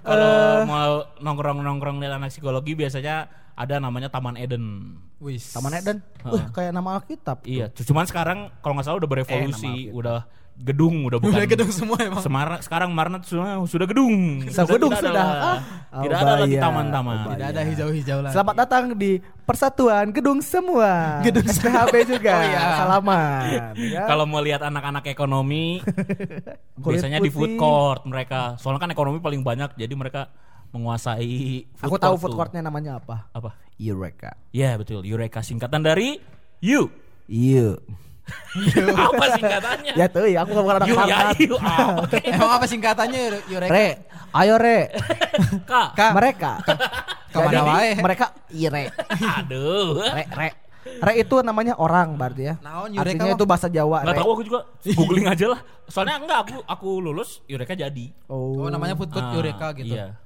[0.01, 4.97] Kalau mau nongkrong-nongkrong lihat anak psikologi biasanya ada namanya Taman Eden.
[5.21, 5.53] Wis.
[5.53, 6.01] Taman Eden.
[6.25, 7.45] Wah, kayak nama Alkitab.
[7.45, 10.25] Iya, cuman sekarang kalau nggak salah udah berevolusi, udah
[10.61, 12.21] gedung, udah bukan Udah gedung semua emang.
[12.21, 14.45] Semarang sekarang Marnat sudah sudah gedung.
[14.47, 15.25] Sudah gedung, tidak sudah.
[15.25, 17.17] ada- Ah, tidak oh, ada lagi taman-taman.
[17.19, 18.33] oh, Tidak ada hijau-hijau lagi.
[18.37, 19.11] Selamat datang di
[19.43, 21.19] Persatuan Gedung Semua.
[21.21, 22.33] Gedung SPHB juga.
[22.33, 22.61] Oh, iya.
[22.79, 23.43] Salaman.
[23.75, 24.03] ya.
[24.07, 25.83] Kalau mau lihat anak-anak ekonomi,
[26.79, 27.59] biasanya di food putih.
[27.59, 28.55] court mereka.
[28.57, 30.31] Soalnya kan ekonomi paling banyak, jadi mereka
[30.71, 31.67] menguasai.
[31.75, 33.27] Food Aku tahu food courtnya namanya apa?
[33.33, 33.59] Apa?
[33.75, 34.37] Eureka.
[34.55, 36.21] Ya betul, Eureka singkatan dari
[36.61, 36.93] You.
[37.27, 37.81] Iya.
[39.11, 39.93] apa singkatannya?
[39.95, 40.89] Ya tuh, ya, aku bukan anak
[42.03, 42.19] oke.
[42.35, 43.71] Emang apa singkatannya Yureka?
[43.71, 43.89] Re,
[44.35, 44.79] ayo re.
[45.71, 45.89] Kak.
[45.95, 46.13] Kak.
[46.17, 46.53] Mereka.
[47.31, 47.91] Ke mana Jadi, wae?
[48.03, 48.85] Mereka ire.
[49.39, 50.03] Aduh.
[50.03, 50.49] Re, re.
[50.81, 52.55] Re itu namanya orang berarti ya.
[52.65, 54.01] Naon, Eureka, Artinya itu bahasa Jawa.
[54.03, 54.61] Gak tahu aku juga
[54.97, 55.61] googling aja lah.
[55.87, 58.11] Soalnya enggak aku aku lulus Eureka jadi.
[58.33, 58.65] Oh.
[58.65, 59.93] Oh namanya food court Ah, Yureka gitu.
[59.93, 60.17] Iya.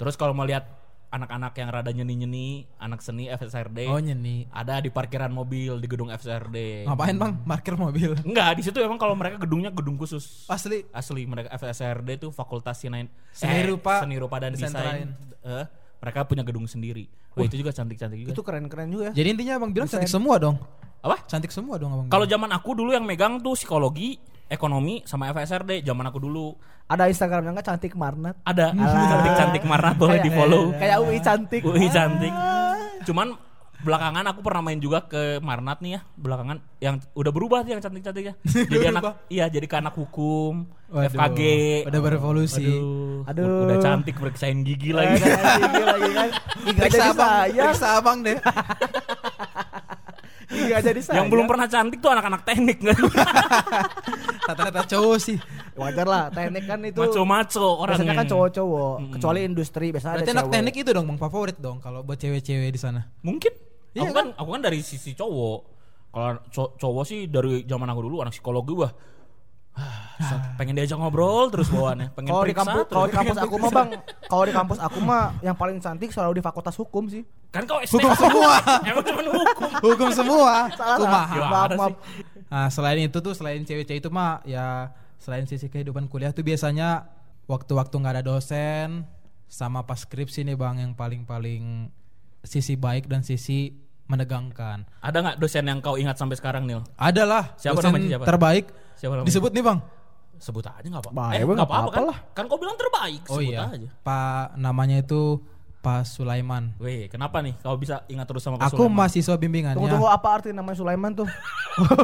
[0.00, 0.64] Terus kalau mau lihat
[1.08, 3.88] anak-anak yang rada nyeni-nyeni, anak seni FSRD.
[3.88, 4.44] Oh nyeni.
[4.52, 6.84] Ada di parkiran mobil di gedung FSRD.
[6.84, 7.32] Ngapain bang?
[7.48, 8.12] Parkir mobil.
[8.28, 10.44] Enggak, di situ emang kalau mereka gedungnya gedung khusus.
[10.52, 10.84] Asli.
[10.92, 15.08] Asli mereka FSRD itu Fakultas Seni, Seni Rupa, Seni Rupa dan Desain Desain.
[15.44, 15.64] Eh,
[15.98, 17.08] mereka punya gedung sendiri.
[17.32, 18.32] Wah, itu juga cantik-cantik juga.
[18.34, 19.12] Itu keren-keren juga ya.
[19.16, 20.56] Jadi intinya abang bilang cantik semua dong.
[20.98, 21.22] Apa?
[21.30, 22.06] Cantik semua dong abang.
[22.10, 26.56] Kalau zaman aku dulu yang megang tuh psikologi, ekonomi sama FSRD zaman aku dulu.
[26.88, 28.40] Ada Instagramnya nggak cantik Marnat.
[28.48, 29.08] Ada Alah.
[29.12, 30.72] cantik-cantik marah boleh di follow.
[30.74, 31.60] Kayak UI cantik.
[31.62, 32.32] Wih cantik.
[33.04, 33.36] Cuman
[33.78, 37.82] belakangan aku pernah main juga ke Marnat nih ya belakangan yang udah berubah sih yang
[37.84, 38.34] cantik-cantiknya.
[38.72, 41.40] jadi anak iya jadi ke anak hukum, Waduh, FKG.
[41.86, 42.66] Udah berevolusi.
[42.66, 43.68] Aduh, Aduh.
[43.68, 45.22] udah cantik berkesain gigi lagi.
[45.22, 46.28] gigi lagi kan.
[46.78, 48.38] Periksa abang, periksa abang deh.
[50.48, 51.16] Gigi jadi saya.
[51.20, 52.96] yang belum pernah cantik tuh anak-anak teknik kan.
[54.44, 55.36] Rata-rata cowok sih.
[55.74, 56.24] Wajar lah.
[56.28, 56.98] Teknik kan itu.
[56.98, 58.02] Maco-maco orangnya.
[58.02, 58.94] Biasanya kan cowok-cowok.
[59.14, 60.54] Kecuali industri biasanya Berarti ada anak cewek.
[60.56, 63.06] teknik itu dong bang favorit dong kalau buat cewek-cewek di sana.
[63.20, 63.52] Mungkin.
[63.92, 65.58] Iya aku kan, aku kan dari sisi cowok.
[66.08, 68.92] Kalau co- cowok sih dari zaman aku dulu anak psikologi wah.
[69.78, 70.18] ah,
[70.58, 73.70] pengen diajak ngobrol terus bawaannya, pengen Kalau di periksa kampus kalau di kampus aku mah
[73.70, 73.88] Bang,
[74.26, 77.22] kalau di kampus aku mah yang paling cantik selalu di fakultas hukum sih.
[77.48, 77.96] Kan kau ST.
[77.96, 78.54] Hukum semua.
[78.84, 79.70] Emang cuma hukum.
[79.82, 80.52] Hukum semua.
[80.74, 80.96] Salah.
[80.96, 81.34] Kumaha.
[81.34, 81.94] Gimana Maaf, maaf.
[82.48, 87.08] Nah, selain itu tuh selain cewek-cewek itu mah ya selain sisi kehidupan kuliah tuh biasanya
[87.44, 89.04] waktu-waktu nggak ada dosen
[89.44, 91.88] sama pas skripsi nih bang yang paling-paling
[92.40, 93.72] sisi baik dan sisi
[94.08, 94.88] menegangkan.
[95.00, 96.80] Ada nggak dosen yang kau ingat sampai sekarang Nil?
[96.96, 98.24] Adalah Siapa dosen namanya, siapa?
[98.24, 98.64] terbaik.
[98.96, 99.28] Siapa namanya?
[99.28, 99.78] Disebut nih bang.
[100.38, 101.24] Sebut aja nggak apa-apa.
[101.34, 102.02] Eh, nggak apa-apa kan?
[102.08, 102.18] lah.
[102.32, 103.68] Kan kau bilang terbaik, Oh sebut iya.
[103.68, 103.88] aja.
[104.00, 105.42] Pak namanya itu
[105.88, 106.76] Pak Sulaiman.
[106.76, 108.96] Weh, kenapa nih kau bisa ingat terus sama Pak Aku Sulaiman?
[109.00, 109.80] mahasiswa bimbingannya.
[109.80, 111.24] Tunggu tunggu apa arti namanya Sulaiman tuh?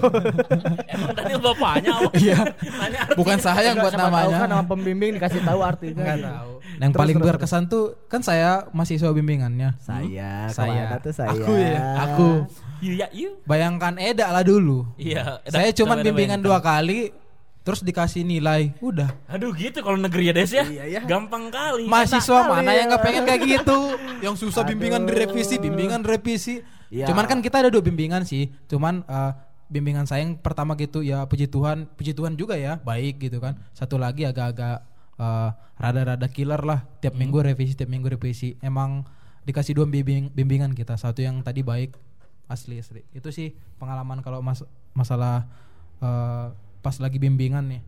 [0.95, 2.11] Emang Daniel bapaknya apa?
[2.25, 2.39] Iya.
[3.13, 4.37] Bukan saya yang Enggak, buat namanya.
[4.41, 6.01] kan nama pembimbing dikasih tahu artinya.
[6.01, 6.29] Nggak gitu.
[6.33, 6.53] tahu.
[6.65, 9.69] Yang Terus, paling terus, berkesan tuh kan saya mahasiswa bimbingannya.
[9.85, 10.73] Saya, Saya.
[10.73, 11.31] ke mana tuh saya.
[11.37, 12.29] Aku ya, aku.
[12.81, 13.31] Iya, iya.
[13.45, 14.89] Bayangkan Eda lah dulu.
[14.97, 15.45] Iya.
[15.45, 17.13] saya Eda bimbingan dua kali,
[17.65, 19.09] terus dikasih nilai, udah.
[19.25, 20.69] Aduh gitu kalau negeri ya Des ya.
[20.69, 21.01] Iya, iya.
[21.09, 21.89] Gampang kali.
[21.89, 22.85] Mahasiswa kali mana ya.
[22.85, 23.79] yang nggak pengen kayak gitu?
[24.25, 24.77] Yang susah Aduh.
[24.77, 26.61] bimbingan direvisi, bimbingan revisi.
[26.93, 27.09] Iya.
[27.09, 28.53] Cuman kan kita ada dua bimbingan sih.
[28.69, 29.33] Cuman eh,
[29.73, 33.57] bimbingan saya yang pertama gitu ya puji Tuhan, puji Tuhan juga ya, baik gitu kan.
[33.73, 34.85] Satu lagi agak-agak
[35.17, 35.51] eh,
[35.81, 36.85] rada-rada killer lah.
[37.01, 38.61] Tiap minggu revisi, tiap minggu revisi.
[38.61, 39.09] Emang
[39.49, 41.01] dikasih dua bimbing, bimbingan kita.
[41.01, 41.97] Satu yang tadi baik,
[42.49, 43.09] asli asli.
[43.17, 44.61] Itu sih pengalaman kalau mas
[44.93, 45.49] masalah
[46.05, 46.49] eh,
[46.85, 47.81] pas lagi bimbingan nih.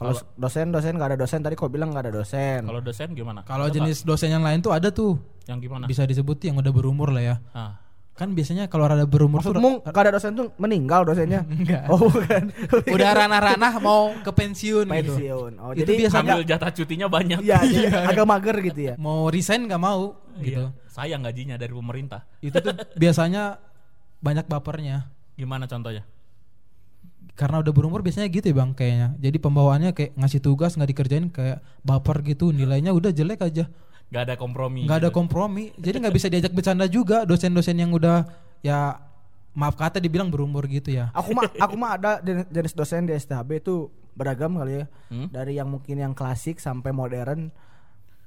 [0.00, 2.64] Kalau dosen dosen nggak ada dosen tadi kau bilang nggak ada dosen.
[2.64, 3.44] Kalau dosen gimana?
[3.44, 5.16] Kalau Ada jenis dosen yang lain tuh ada tuh.
[5.44, 5.84] yang gimana?
[5.84, 7.36] Bisa disebut yang udah berumur lah ya.
[7.52, 7.76] Ah.
[8.16, 11.44] Kan biasanya kalau rada berumur tuh Maksudmu nggak ada dosen tuh meninggal dosennya?
[11.52, 11.84] Enggak.
[11.92, 12.48] Oh bukan.
[12.96, 14.92] udah ranah-ranah mau ke pensiun, gitu.
[15.16, 15.52] pensiun.
[15.60, 17.38] Oh Itu jadi biasa Ambil jatah cutinya banyak.
[17.44, 18.94] Iya, jadi agak mager gitu ya.
[18.96, 20.64] Mau resign nggak mau gitu.
[20.64, 20.88] Iya.
[20.88, 22.24] Sayang gajinya dari pemerintah.
[22.40, 23.60] Itu tuh biasanya
[24.24, 25.12] banyak bapernya.
[25.36, 26.04] Gimana contohnya?
[27.40, 29.08] Karena udah berumur biasanya gitu ya bang kayaknya.
[29.16, 32.52] Jadi pembawaannya kayak ngasih tugas nggak dikerjain kayak baper gitu.
[32.52, 33.64] Nilainya udah jelek aja.
[34.10, 34.84] Gak ada kompromi.
[34.84, 35.16] nggak ada gitu.
[35.16, 35.64] kompromi.
[35.80, 38.28] Jadi nggak bisa diajak bercanda juga dosen-dosen yang udah
[38.60, 39.00] ya
[39.56, 41.08] maaf kata dibilang berumur gitu ya.
[41.16, 42.10] Aku mah aku mah ada
[42.54, 44.86] jenis, dosen di STHB itu beragam kali ya.
[45.08, 45.32] Hmm?
[45.32, 47.48] Dari yang mungkin yang klasik sampai modern.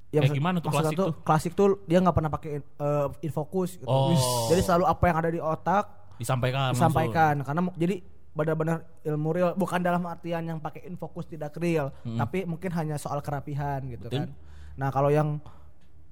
[0.09, 1.11] Kayak maksud- gimana tuh klasik tuh?
[1.21, 3.85] Klasik tuh dia nggak pernah pakai eh, infokus gitu.
[3.85, 4.15] Oh.
[4.49, 6.71] Jadi selalu apa yang ada di otak Disampaikan.
[6.71, 7.95] disampaikan karena jadi
[8.33, 13.21] benar-benar ilmu real bukan dalam artian yang pakai infokus tidak real tapi mungkin hanya soal
[13.21, 14.25] kerapihan gitu Betul.
[14.25, 14.29] kan
[14.73, 15.37] nah kalau yang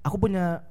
[0.00, 0.62] aku punya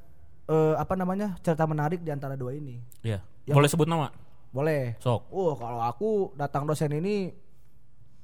[0.46, 3.20] eh, apa namanya cerita menarik di antara dua ini Iya.
[3.44, 4.08] Yang- Boleh sebut nama?
[4.50, 5.28] boleh Sok.
[5.28, 7.32] uh kalau aku datang dosen ini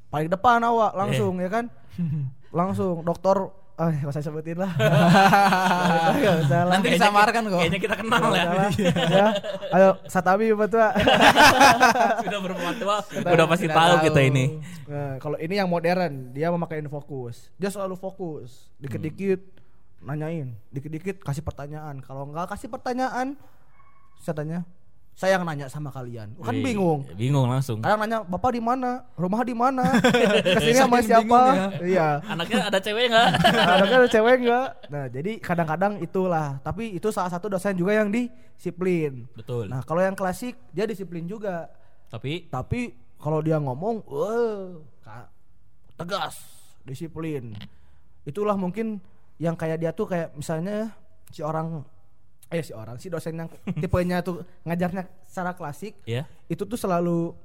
[0.07, 1.65] paling depan awak langsung ya kan
[2.55, 4.73] langsung dokter eh gak usah sebutin lah
[6.25, 6.73] Gak usah lah.
[6.81, 7.61] Nanti disamarkan kok.
[7.61, 8.45] Kayaknya kita kenal ya.
[9.05, 9.27] Ya
[9.69, 10.81] ayo satabi betul
[12.25, 14.57] Sudah berbuat tua, udah pasti tahu kita ini.
[14.89, 17.53] Nah, kalau ini yang modern, dia memakai fokus.
[17.55, 18.67] Dia selalu fokus.
[18.81, 19.39] Dikit-dikit
[20.01, 22.01] nanyain, dikit-dikit kasih pertanyaan.
[22.01, 23.37] Kalau enggak kasih pertanyaan,
[24.21, 24.59] saya tanya,
[25.17, 26.37] saya yang nanya sama kalian.
[26.37, 27.01] Kan Wih, bingung.
[27.17, 27.81] Bingung langsung.
[27.81, 29.01] Kadang nanya, "Bapak di mana?
[29.17, 29.97] Rumah di mana?
[30.45, 32.21] Ke sini sama siapa?" bingung Iya.
[32.21, 33.29] Anaknya ada cewek nggak?
[33.73, 34.67] Anaknya ada cewek enggak?
[34.93, 36.61] Nah, jadi kadang-kadang itulah.
[36.61, 39.25] Tapi itu salah satu dosen juga yang disiplin.
[39.33, 39.73] Betul.
[39.73, 41.65] Nah, kalau yang klasik dia disiplin juga.
[42.13, 45.33] Tapi Tapi kalau dia ngomong, wah, ka-
[45.97, 46.37] tegas,
[46.85, 47.57] disiplin.
[48.21, 49.01] Itulah mungkin
[49.41, 50.93] yang kayak dia tuh kayak misalnya
[51.33, 51.81] si orang
[52.47, 53.49] eh si orang si dosen yang
[53.83, 56.23] tipenya tuh ngajarnya secara klasik ya.
[56.47, 57.35] itu tuh selalu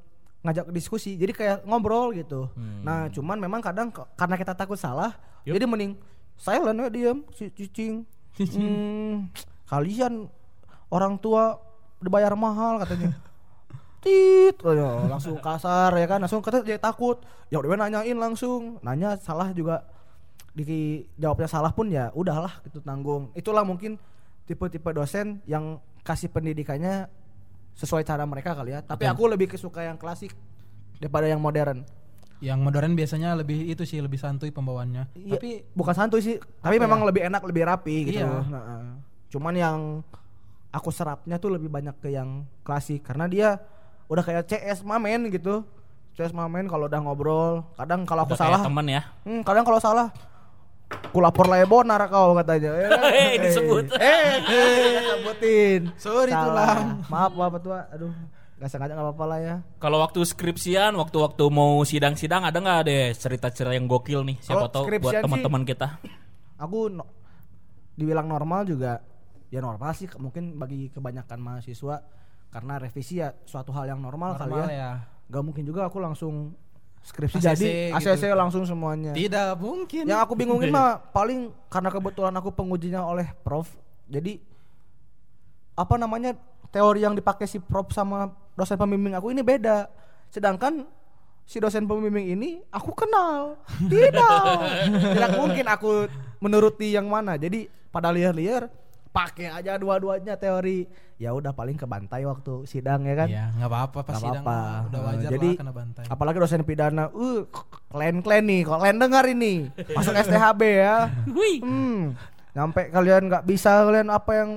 [0.42, 2.50] ngajak diskusi jadi kayak ngobrol gitu.
[2.54, 2.82] Hmm.
[2.82, 5.14] nah cuman memang kadang karena kita takut salah
[5.46, 5.54] Yup.
[5.58, 5.92] jadi mending
[6.38, 8.02] silent ya diam si cicing.
[8.32, 9.28] Hmm,
[9.68, 10.26] kalian
[10.88, 11.60] orang tua
[12.02, 13.14] dibayar mahal katanya.
[14.02, 16.18] Tit oh, ya, langsung kasar ya kan?
[16.18, 17.22] Langsung kata dia takut.
[17.54, 18.82] Ya udah nanyain langsung.
[18.82, 19.86] Nanya salah juga
[20.52, 23.30] di jawabnya salah pun ya udahlah gitu tanggung.
[23.38, 23.94] Itulah mungkin
[24.44, 27.06] tipe-tipe dosen yang kasih pendidikannya
[27.72, 30.34] sesuai cara mereka kali ya tapi aku lebih kesuka yang klasik
[30.98, 31.82] daripada yang modern
[32.38, 35.14] Yang modern biasanya lebih itu sih lebih santuy pembawaannya.
[35.14, 37.06] Iya, Tapi bukan santuy sih tapi Apa memang ya?
[37.06, 38.42] lebih enak lebih rapi gitu Iya.
[38.50, 38.98] Nah,
[39.30, 39.78] cuman yang
[40.68, 43.48] aku serapnya tuh lebih banyak ke yang klasik karena dia
[44.10, 45.62] udah kayak CS mamen gitu
[46.12, 49.02] CS mamen kalau udah ngobrol kadang kalau aku Udah salah temen ya.
[49.22, 50.10] Hmm, kadang kalau salah
[51.12, 52.70] ku lapor lebonar kau katanya.
[52.82, 52.88] Ya?
[53.12, 53.84] Eh, disebut.
[54.00, 55.80] Eh, eh, sebutin.
[56.00, 57.04] Sorry, tulang.
[57.12, 57.80] Maaf Bapak tua.
[57.92, 58.10] Aduh,
[58.56, 59.54] gak sengaja gak apa-apa lah ya.
[59.76, 64.36] Kalau waktu skripsian, waktu-waktu mau sidang-sidang ada nggak deh cerita-cerita yang gokil nih?
[64.40, 66.00] Siapa tahu buat teman-teman kita.
[66.56, 67.10] Aku no-
[67.92, 69.04] dibilang normal juga
[69.52, 72.00] ya normal sih mungkin bagi kebanyakan mahasiswa
[72.48, 74.80] karena revisi ya suatu hal yang normal, normal kali ya.
[74.80, 74.90] ya.
[75.28, 76.56] Gak mungkin juga aku langsung
[77.02, 77.96] skripsi ACC jadi gitu.
[77.98, 79.12] ACC langsung semuanya.
[79.12, 80.06] Tidak mungkin.
[80.06, 83.66] Yang aku bingungin mah paling karena kebetulan aku pengujinya oleh prof.
[84.06, 84.38] Jadi
[85.74, 86.36] apa namanya
[86.70, 89.90] teori yang dipakai si prof sama dosen pembimbing aku ini beda.
[90.30, 90.86] Sedangkan
[91.44, 93.58] si dosen pembimbing ini aku kenal.
[93.82, 94.56] Tidak.
[95.18, 96.06] Tidak mungkin aku
[96.38, 97.34] menuruti yang mana.
[97.34, 98.70] Jadi pada liar-liar
[99.12, 100.88] pakai aja dua-duanya teori.
[101.16, 103.28] Ya udah paling kebantai waktu sidang ya kan.
[103.28, 106.04] Iya, nggak apa-apa pas Nggak sidang mah udah Eh, wajar jadi lah kena bantai.
[106.08, 107.40] apalagi dosen pidana, uh
[107.86, 109.52] klan-klan nih, kok kalian dengar ini
[109.92, 110.96] masuk STHB ya.
[111.62, 112.16] Hmm,
[112.52, 114.50] nyampe kalian nggak bisa kalian apa yang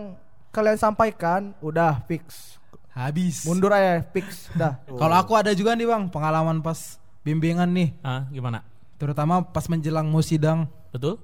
[0.49, 2.55] kalian sampaikan, udah fix.
[2.89, 3.43] Habis.
[3.43, 4.79] Mundur aja, fix, dah.
[4.99, 8.63] Kalau aku ada juga nih bang pengalaman pas bimbingan nih, Ah, gimana?
[8.95, 10.65] terutama pas menjelang mau sidang.
[10.89, 11.19] Betul?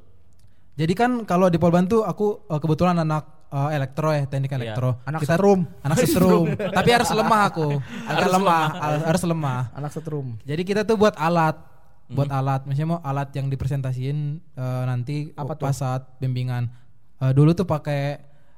[0.72, 5.04] Jadi kan kalau di Polban tuh aku eh, kebetulan anak eh, elektro ya, teknik elektro.
[5.04, 5.60] Anak Kita setrum.
[5.82, 6.46] Anak setrum.
[6.56, 7.68] Tapi harus lemah aku.
[8.04, 8.64] Agak Harus lemah,
[9.04, 9.62] harus lemah.
[9.74, 10.28] anak setrum.
[10.42, 11.60] Jadi kita tuh buat alat,
[12.08, 12.64] buat alat.
[12.66, 16.72] Misalnya mau alat yang dipresentasiin eh, nanti Apa pas saat bimbingan.
[17.20, 18.02] Eh, dulu tuh pakai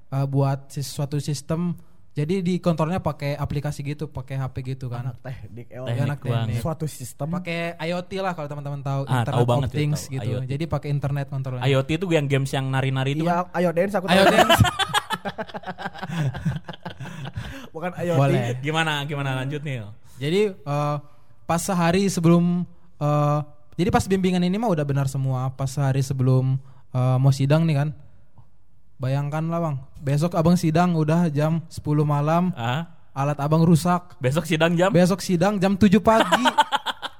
[0.09, 1.73] eh, buat sis- suatu sistem.
[2.13, 5.01] Jadi di kontrolnya pakai aplikasi gitu, pakai HP gitu kan.
[5.01, 6.45] Anak teknik, eh, Teknik anak banget.
[6.45, 6.61] teknik.
[6.61, 7.27] suatu sistem.
[7.31, 10.29] Pakai IoT lah kalau teman-teman tahu, Ah, Internet tahu banget of tuh, Things tahu, gitu.
[10.29, 10.43] IoT.
[10.45, 11.63] Jadi pakai internet kontrolnya.
[11.65, 13.49] IoT itu yang games yang nari-nari itu kan?
[13.49, 14.31] Iya, ayo dance aku Ayo tahu.
[14.31, 14.59] dance.
[17.73, 18.53] Bukan ayo Boleh.
[18.61, 19.81] Gimana gimana lanjut nih?
[20.15, 20.95] Jadi eh,
[21.43, 22.63] pas sehari sebelum
[22.95, 23.39] eh,
[23.73, 25.49] jadi pas bimbingan ini mah udah benar semua.
[25.49, 26.61] Pas sehari sebelum
[26.93, 27.89] eh, mau sidang nih kan.
[29.03, 34.15] Bayangkan lah bang, besok abang sidang udah jam 10 malam, Ah, alat abang rusak.
[34.17, 36.39] besok sidang jam Besok sidang jam 7 pagi.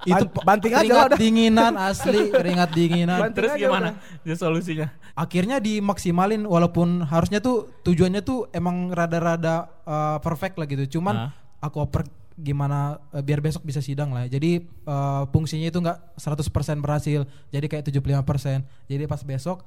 [0.05, 1.15] Itu Ban- banting aja udah.
[1.15, 3.19] dinginan asli, keringat dinginan.
[3.21, 3.89] Banting Terus gimana?
[4.23, 4.87] Ya solusinya.
[5.13, 10.87] Akhirnya dimaksimalin walaupun harusnya tuh tujuannya tuh emang rada-rada eh, perfect lah gitu.
[10.93, 11.29] Cuman Ah.
[11.59, 14.23] aku oper gimana eh, biar besok bisa sidang lah.
[14.25, 16.47] Jadi eh, fungsinya itu nggak 100%
[16.79, 17.23] berhasil.
[17.49, 18.63] Jadi kayak 75%.
[18.85, 19.63] Jadi pas besok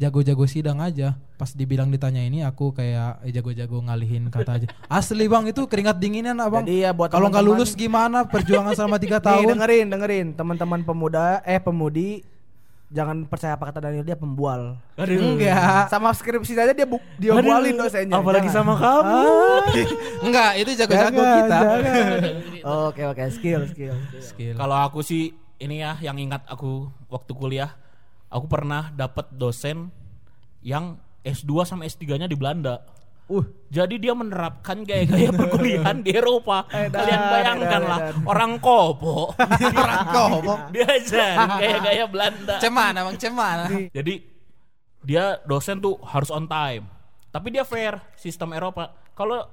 [0.00, 1.12] jago-jago sidang aja.
[1.36, 4.66] Pas dibilang ditanya ini aku kayak eh, jago-jago ngalihin kata aja.
[4.88, 6.64] Asli Bang itu keringat dinginan Abang.
[6.64, 9.48] Jadi ya buat kalau nggak lulus gimana perjuangan selama tiga Nih, tahun?
[9.52, 12.24] dengerin, dengerin teman-teman pemuda eh pemudi
[12.90, 14.74] jangan percaya apa kata Daniel dia pembual.
[14.96, 15.36] Aduh.
[15.36, 15.86] Enggak.
[15.86, 18.18] Sama skripsi saja dia bu, dia Aduh, bualin dosennya.
[18.18, 18.66] apalagi Jangan.
[18.66, 19.14] sama kamu.
[19.14, 19.62] Ah,
[20.26, 21.58] Enggak, itu jago-jago kita.
[22.88, 23.94] Oke oke skill skill.
[24.18, 24.54] Skill.
[24.56, 27.70] Kalau aku sih ini ya yang ingat aku waktu kuliah,
[28.30, 29.90] aku pernah dapat dosen
[30.62, 32.80] yang S2 sama S3-nya di Belanda.
[33.30, 36.66] Uh, Jadi dia menerapkan gaya-gaya perkuliahan di Eropa.
[36.70, 39.30] Edan, Kalian bayangkan lah, orang kopo.
[39.82, 40.54] Orang kopo.
[40.74, 42.56] Diajarin gaya-gaya Belanda.
[42.58, 43.64] Cemana bang, cemana?
[43.94, 44.14] Jadi
[45.06, 46.90] dia dosen tuh harus on time.
[47.30, 48.90] Tapi dia fair sistem Eropa.
[49.14, 49.46] Kalau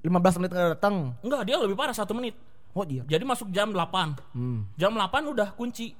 [0.00, 1.12] 15 menit nggak datang.
[1.20, 2.32] enggak dia lebih parah satu menit.
[2.72, 3.04] Oh iya.
[3.04, 4.32] Jadi masuk jam 8.
[4.32, 4.64] Hmm.
[4.80, 5.92] Jam 8 udah kunci.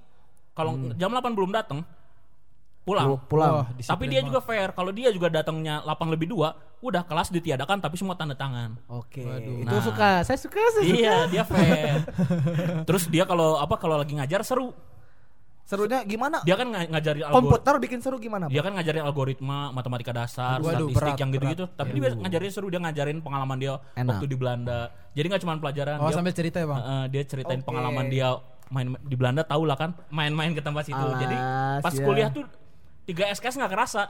[0.57, 1.85] Kalau jam 8 belum datang
[2.83, 3.19] pulang.
[3.27, 3.66] Pulang.
[3.75, 4.29] Disiplin Tapi dia banget.
[4.29, 4.69] juga fair.
[4.71, 8.79] Kalau dia juga datangnya 8 lebih 2, udah kelas ditiadakan tapi semua tanda tangan.
[8.88, 9.27] Oke.
[9.61, 9.83] Itu Nah.
[9.83, 10.11] suka.
[10.23, 10.62] Saya suka.
[10.73, 10.97] Saya suka.
[10.97, 12.07] iya, dia fair.
[12.88, 14.71] Terus dia kalau apa kalau lagi ngajar seru.
[15.66, 16.47] Serunya gimana?
[16.47, 17.42] Dia kan nga- ngajarin algoritma.
[17.42, 18.47] Komputer bikin seru gimana?
[18.47, 21.64] Dia kan ngajarin algoritma, matematika dasar, Waduh, statistik berat, yang gitu-gitu.
[21.69, 24.14] Tapi dia ngajarin seru, dia ngajarin pengalaman dia Enak.
[24.14, 24.95] waktu di Belanda.
[25.11, 25.99] Jadi nggak cuma pelajaran.
[25.99, 26.79] Oh dia, sambil cerita ya bang.
[26.79, 27.66] Heeh, dia ceritain Oke.
[27.66, 30.99] pengalaman dia main di Belanda tahu lah kan, main-main ke tempat situ.
[30.99, 31.37] Alas, Jadi
[31.81, 32.03] pas ya.
[32.03, 32.45] kuliah tuh
[33.07, 34.03] 3 SKS nggak kerasa.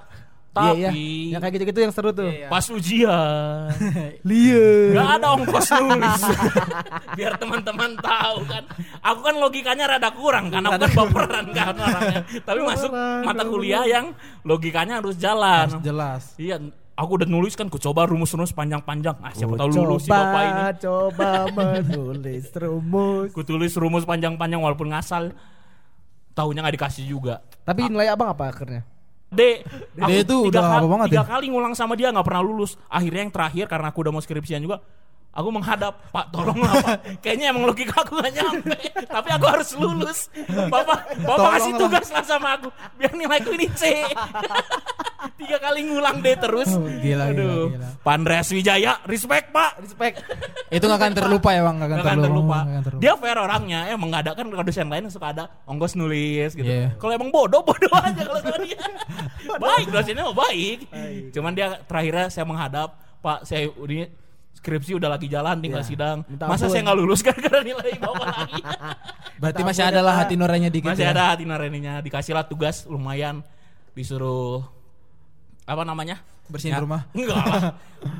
[0.56, 1.36] Iya, Tapi iya.
[1.36, 2.32] Yang kayak gitu-gitu yang seru tuh.
[2.32, 2.48] Iya.
[2.48, 3.68] pas ujian
[4.28, 4.96] Lihat.
[4.96, 6.22] Gak ada ongkos nulis
[7.20, 8.64] Biar teman-teman tahu kan
[9.04, 12.88] Aku kan logikanya rada kurang kan Aku kan baperan kan orangnya Tapi masuk
[13.20, 14.16] mata kuliah yang
[14.48, 16.22] logikanya harus jalan Harus jelas.
[16.40, 16.56] Iya
[16.96, 20.62] Aku udah nulis kan Ku coba rumus-rumus panjang-panjang Ah siapa tahu lulus si bapak ini
[20.80, 23.28] Coba menulis rumus.
[23.36, 25.36] Ku tulis rumus panjang-panjang walaupun ngasal
[26.32, 28.84] Taunya nggak dikasih juga Tapi nilai abang apa akhirnya?
[29.26, 29.58] D,
[29.92, 31.26] D itu tiga udah kali, apa banget tiga ya?
[31.26, 32.78] kali ngulang sama dia nggak pernah lulus.
[32.86, 34.78] Akhirnya yang terakhir karena aku udah mau skripsian juga,
[35.36, 36.96] aku menghadap Pak tolonglah Pak.
[37.22, 40.18] Kayaknya emang logika aku gak nyampe, tapi aku harus lulus.
[40.48, 44.00] Bapak, bapak kasih tugas lah sama aku, biar nilaiku ini C.
[45.40, 46.70] tiga kali ngulang D terus.
[46.72, 47.88] Oh, gila, gila, Aduh, gila.
[48.00, 49.84] Pak Andreas Wijaya, respect Pak.
[49.84, 50.14] Respect.
[50.72, 52.58] Itu nggak akan terlupa ya bang, akan Gak akan terlupa.
[52.64, 53.00] terlupa.
[53.02, 56.64] Dia fair orangnya, emang gak ada kan kalau dosen lain suka ada ongkos nulis gitu.
[56.64, 56.96] Iya.
[56.96, 58.80] Kalau emang bodoh bodoh aja kalau dia.
[59.60, 60.78] baik dosennya mah baik.
[61.36, 62.88] Cuman dia terakhirnya saya menghadap,
[63.20, 64.08] Pak saya ini
[64.56, 65.88] skripsi udah lagi jalan tinggal Iya.
[65.88, 66.18] sidang.
[66.26, 66.72] Minta Masa ampun.
[66.72, 68.60] saya nggak lulus gara-gara nilai bawah lagi.
[69.36, 71.12] Berarti Minta masih ada lah hati nuraninya dikit Masih ya.
[71.12, 73.44] ada hati nuraninya, dikasih lah tugas lumayan
[73.92, 74.64] disuruh
[75.62, 76.18] apa namanya?
[76.46, 77.04] Bersihin Ya, rumah.
[77.14, 77.62] Enggak lah.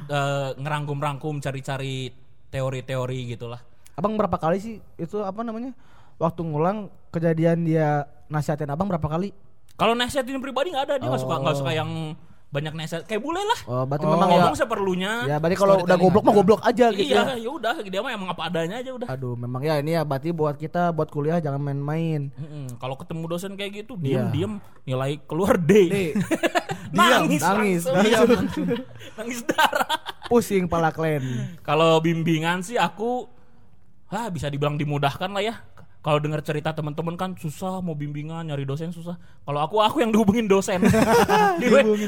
[0.06, 2.10] Eh, ngerangkum-rangkum cari-cari
[2.48, 3.60] teori-teori gitulah.
[3.94, 5.72] Abang berapa kali sih itu apa namanya?
[6.16, 6.78] Waktu ngulang
[7.10, 9.30] kejadian dia nasihatin abang berapa kali?
[9.74, 11.60] Kalau nasihatin pribadi nggak ada, dia nggak suka nggak Oh.
[11.60, 11.90] suka yang
[12.56, 13.04] banyak nasihat.
[13.04, 13.60] Kayak bule lah.
[13.68, 14.12] Oh, berarti Oh.
[14.16, 14.34] memang ya.
[14.40, 15.12] Ngomong seperlunya.
[15.28, 17.36] Ya, berarti kalau udah goblok mah goblok aja gitu iya, ya.
[17.36, 19.08] ya udah, dia mah emang apa adanya aja udah.
[19.12, 22.32] Aduh, memang ya ini ya berarti buat kita buat kuliah jangan main-main.
[22.32, 22.80] Mm-mm.
[22.80, 24.24] Kalau ketemu dosen kayak gitu, Iya.
[24.32, 24.52] diem-diem
[24.88, 25.72] nilai keluar D.
[26.96, 28.18] nangis, nangis, nangis.
[29.20, 29.88] nangis darah.
[30.26, 31.22] Pusing pala klen.
[31.62, 33.28] Kalau bimbingan sih aku,
[34.08, 35.54] ah bisa dibilang dimudahkan lah ya.
[36.06, 39.18] Kalau dengar cerita teman-teman kan susah mau bimbingan nyari dosen susah.
[39.42, 40.86] Kalau aku aku yang dihubungin dosen.
[41.60, 42.06] Di W-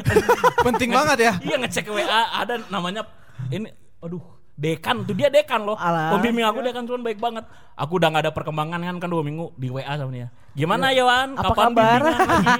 [0.62, 1.32] Penting banget ya.
[1.42, 3.02] Iya ngecek WA ada namanya
[3.50, 3.66] ini
[3.98, 4.22] aduh
[4.58, 5.78] dekan tuh dia dekan loh.
[5.78, 6.18] Alah.
[6.18, 7.46] Pembimbing aku dekan cuman baik banget.
[7.78, 10.28] Aku udah nggak ada perkembangan kan kan dua minggu di WA sama dia.
[10.58, 11.38] Gimana Yohan?
[11.38, 12.00] Apa Kapan kabar?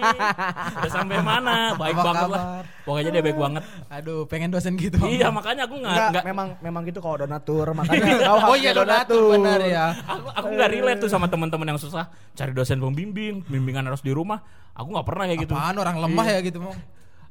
[0.78, 1.74] Udah sampai mana?
[1.74, 2.38] Baik Apa banget lah.
[2.38, 2.62] kabar?
[2.86, 3.62] Pokoknya dia baik banget.
[3.90, 4.94] Aduh, pengen dosen gitu.
[5.02, 5.10] Bang.
[5.10, 8.70] Iya makanya aku nggak Enggak, nggak memang memang gitu kalau donatur makanya kau Oh iya
[8.70, 9.84] donatur benar ya.
[10.06, 12.06] aku aku nggak relate tuh sama teman-teman yang susah
[12.38, 14.38] cari dosen pembimbing, bimbingan harus di rumah.
[14.78, 15.54] Aku nggak pernah kayak gitu.
[15.58, 16.74] Apaan orang lemah ya gitu mau.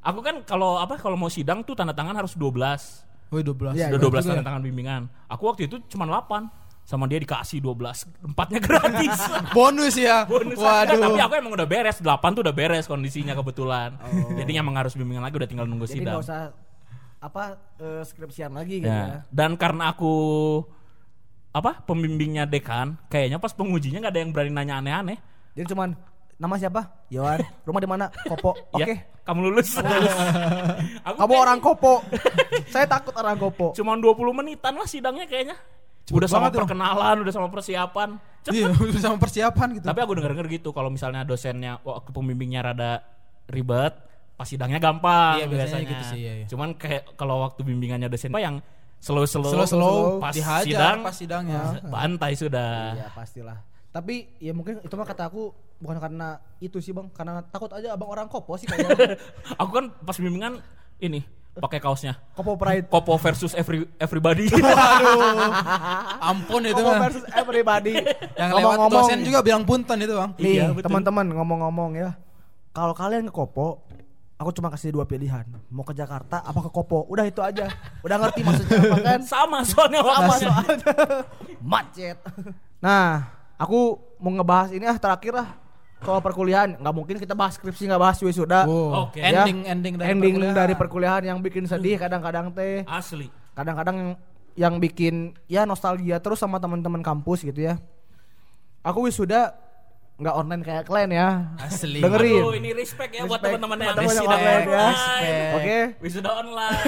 [0.04, 3.07] Aku kan kalau apa kalau mau sidang tuh tanda tangan harus 12.
[3.28, 3.76] Woi 12.
[3.76, 4.46] Iya, Udah iya 12 juga tanda ya.
[4.46, 5.02] tangan bimbingan.
[5.26, 6.48] Aku waktu itu cuma 8
[6.82, 8.08] sama dia dikasih 12.
[8.24, 9.18] Empatnya gratis.
[9.56, 10.24] Bonus ya.
[10.24, 10.88] Bonus aja.
[10.88, 11.00] Waduh.
[11.04, 12.00] Tapi aku emang udah beres.
[12.00, 14.00] 8 tuh udah beres kondisinya kebetulan.
[14.34, 15.88] Jadi emang harus bimbingan lagi udah tinggal nunggu Oh.
[15.88, 16.16] Jadi sidang.
[16.16, 16.40] nggak usah
[17.18, 17.42] apa
[17.76, 19.04] eh, skripsian lagi gitu Ya.
[19.04, 19.18] ya.
[19.28, 20.12] Dan karena aku
[21.50, 25.18] apa pembimbingnya dekan, kayaknya pas pengujinya nggak ada yang berani nanya aneh-aneh.
[25.52, 25.92] Jadi cuman
[26.38, 26.80] nama siapa?
[27.10, 27.42] Yohan.
[27.62, 28.04] Rumah di mana?
[28.24, 28.54] Kopo.
[28.76, 28.94] Oke.
[28.94, 29.74] Ya, kamu lulus.
[31.04, 31.94] Aku Kamu kayak- orang Kopo.
[32.72, 33.74] Saya takut orang Kopo.
[33.74, 35.58] Cuman 20 menitan lah sidangnya kayaknya.
[36.08, 38.16] Cepet udah sama perkenalan, udah sama persiapan.
[38.40, 38.64] Cepet.
[38.64, 39.84] Iya, udah sama persiapan gitu.
[39.84, 43.04] Tapi aku denger-denger gitu kalau misalnya dosennya waktu pembimbingnya rada
[43.44, 43.92] ribet,
[44.32, 46.46] pas sidangnya gampang Iya, biasanya gitu sih, iya, iya.
[46.48, 48.56] Cuman kayak kalau waktu bimbingannya dosen apa yang
[48.98, 51.60] slow-slow slow-slow pas dihajar sidang pas sidangnya.
[51.86, 52.96] bantai sudah.
[52.96, 53.58] Iya pastilah.
[53.88, 57.94] Tapi ya mungkin itu mah kata aku bukan karena itu sih bang, karena takut aja
[57.94, 59.16] abang orang kopo sih kayaknya.
[59.60, 60.60] aku kan pas bimbingan
[60.98, 61.22] ini
[61.54, 62.14] pakai kaosnya.
[62.34, 62.86] Kopo Pride.
[62.86, 64.46] Kopo versus every everybody.
[64.54, 65.50] Waduh.
[66.20, 67.00] Ampun itu Kopo mah.
[67.02, 67.94] versus everybody.
[68.38, 70.30] Yang lewat dosen juga bilang punten itu bang.
[70.38, 70.86] Nih, Iya, betul.
[70.86, 72.10] teman-teman ngomong-ngomong ya.
[72.70, 73.82] Kalau kalian ke Kopo,
[74.36, 75.42] aku cuma kasih dua pilihan.
[75.72, 77.10] Mau ke Jakarta apa ke Kopo?
[77.10, 77.66] Udah itu aja.
[78.06, 79.20] Udah ngerti maksudnya apa kan?
[79.34, 80.76] Sama soalnya Sama soalnya.
[81.58, 82.18] Macet.
[82.78, 83.26] Nah,
[83.58, 83.78] aku
[84.16, 85.48] mau ngebahas ini ah terakhir lah
[85.98, 86.78] soal perkuliahan.
[86.78, 88.64] Nggak mungkin kita bahas skripsi nggak bahas wisuda.
[88.64, 89.10] Wow.
[89.10, 89.18] Oke.
[89.18, 90.56] Ya, Ending ending dari ending perkuliahan.
[90.56, 92.86] dari perkuliahan yang bikin sedih kadang-kadang teh.
[92.86, 93.26] Asli.
[93.52, 94.10] Kadang-kadang yang,
[94.54, 97.82] yang bikin ya nostalgia terus sama teman-teman kampus gitu ya.
[98.80, 99.58] Aku wisuda
[100.18, 101.28] nggak online kayak kalian ya.
[101.58, 101.98] Asli.
[101.98, 102.42] Dengerin.
[102.42, 104.86] Aduh, ini respect ya buat Respect teman-teman yang buat teman-teman wisuda online ya.
[104.86, 105.54] online.
[105.54, 105.78] Oke.
[105.98, 106.82] Wisuda online.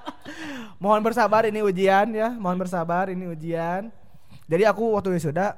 [0.82, 2.28] Mohon bersabar ini ujian ya.
[2.32, 3.92] Mohon bersabar ini ujian.
[4.44, 5.56] Jadi aku waktu wisuda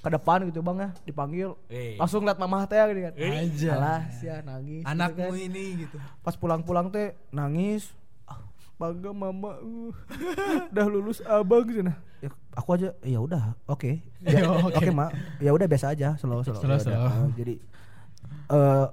[0.00, 1.94] ke depan gitu bang ya dipanggil Eh.
[1.94, 3.44] langsung liat mamah teh gini kan Eh.
[3.44, 3.70] Aja.
[3.74, 5.36] alah ya nangis gitu Anakmu kan.
[5.38, 5.96] ini gitu.
[6.18, 7.92] pas pulang-pulang teh nangis
[8.24, 8.40] ah,
[8.74, 9.92] bangga mama uh.
[10.72, 15.50] udah lulus abang gitu nah ya, aku aja ya udah oke ya, oke mak ya
[15.50, 16.80] udah biasa aja slow slow, Slow, Ya udah.
[16.80, 17.04] slow.
[17.04, 17.54] Oh, jadi
[18.50, 18.86] eh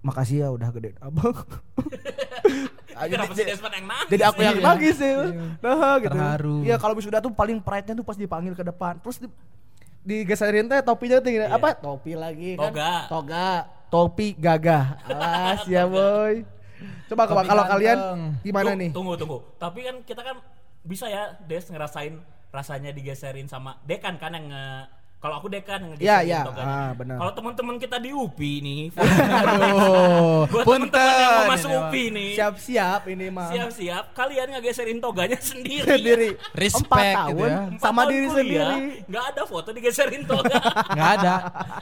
[0.00, 1.32] makasih ya udah gede abang
[2.94, 4.06] Ah, jadi, Kenapa sih Desmond yang nangis?
[4.06, 4.64] jadi aku yang Iya.
[4.64, 5.12] nangis ya
[5.58, 6.56] nah gitu Terharu.
[6.62, 9.26] iya kalau wisuda tuh paling pride-nya tuh pas dipanggil ke depan terus di,
[10.04, 11.74] digeserin teh topinya tuh gini, apa?
[11.74, 12.70] Topi lagi kan?
[12.70, 12.92] Toga.
[13.08, 13.48] toga.
[13.88, 15.00] Topi gagah.
[15.08, 16.44] Alas ya boy.
[17.08, 17.98] Coba Topi kalau kalau kalian
[18.44, 18.90] gimana Tuh, nih?
[18.92, 19.38] Tunggu, tunggu.
[19.56, 20.36] Tapi kan kita kan
[20.84, 22.20] bisa ya Des ngerasain
[22.52, 24.86] rasanya digeserin sama Dekan kan yang nge-
[25.24, 26.40] kalau aku Dekan yang Iya, ngegeserin iya.
[26.44, 26.68] toganya.
[26.68, 27.16] Ah, benar.
[27.16, 30.44] Kalau teman-teman kita di UPI nih, Aduh.
[30.52, 31.80] buat teman-teman yang mau masuk ini.
[31.80, 35.88] UPI nih, siap-siap ini mah siap-siap kalian ngegeserin toganya sendiri.
[35.88, 37.58] sendiri Respect empat gitu tahun ya.
[37.72, 38.44] Empat sama tahun diri kuliah,
[38.76, 40.58] sendiri nggak ada foto digeserin toga.
[40.96, 41.34] Nggak ada.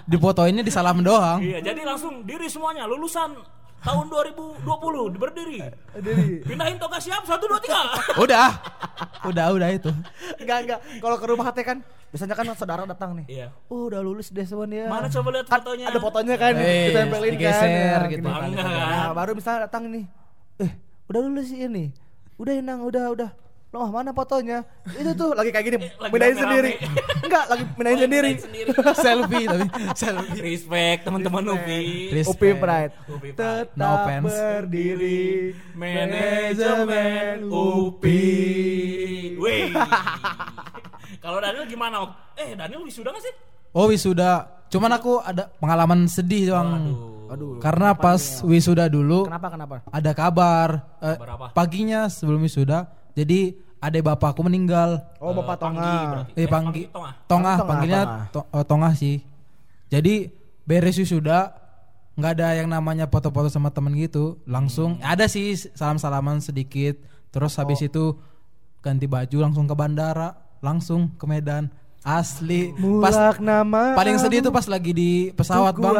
[0.07, 1.42] Di foto ini di salam doang.
[1.42, 3.35] iya, jadi langsung diri semuanya lulusan
[3.82, 4.62] tahun 2020
[5.12, 5.58] berdiri.
[5.90, 7.82] sendiri Pindahin toga siap satu dua tiga.
[8.16, 8.50] Udah.
[9.24, 9.90] Udah, udah itu.
[10.36, 11.78] enggak enggak kalau ke rumah teh kan
[12.10, 13.46] biasanya kan saudara datang nih Iya.
[13.66, 15.86] oh udah lulus deh semuanya Mana coba lihat Kan fotonya?
[15.86, 18.26] ada fotonya kan Eh, ditempelin kan digeser ya, gitu.
[18.26, 18.50] kan?
[18.52, 20.04] nah baru misalnya datang nih
[20.58, 20.72] eh
[21.06, 21.94] udah lulus sih ini
[22.34, 23.30] udah enang udah udah
[23.72, 26.37] loh mana fotonya itu tuh lagi kayak gini lagi rame-rame.
[26.37, 26.70] sendiri
[27.22, 28.30] enggak lagi mindahin Oh, sendiri.
[29.00, 30.40] Selfie tapi selfie.
[30.44, 32.12] Respect teman-teman UPI.
[32.12, 32.37] Respect.
[32.37, 33.38] Upi Pride Upi Pride.
[33.64, 34.28] tetap No offense.
[34.28, 38.28] berdiri Manajemen UPI.
[39.35, 39.72] Wih.
[41.24, 41.98] Kalau Daniel gimana?
[42.35, 43.35] Eh Daniel wisuda gak sih?
[43.72, 44.32] Oh wisuda.
[44.68, 46.92] Cuman aku ada pengalaman sedih bang.
[47.26, 50.68] aduh Karena pas wisuda dulu kenapa kenapa ada kabar,
[51.00, 51.46] eh, Kabar apa?
[51.50, 52.85] paginya sebelum wisuda.
[53.12, 53.40] Jadi
[53.79, 55.03] adek bapakku meninggal.
[55.18, 56.33] oh bapak Panggi Tonga berarti.
[56.35, 56.83] Eh, Panggi.
[56.87, 57.12] Tongah.
[57.27, 58.27] Tongah, Tongah, panggilnya Tongah.
[58.31, 59.16] to- oh, Tongah sih.
[59.88, 60.14] Jadi
[60.62, 61.53] beres wisuda
[62.12, 64.38] nggak ada yang namanya foto-foto sama temen gitu.
[64.44, 66.96] Langsung ada sih salam-salaman sedikit.
[67.29, 68.16] Terus habis itu
[68.79, 71.68] ganti baju langsung ke bandara, langsung ke Medan.
[72.03, 72.75] Asli.
[72.98, 75.94] Pas nama paling sedih tuh pas lagi di pesawat bang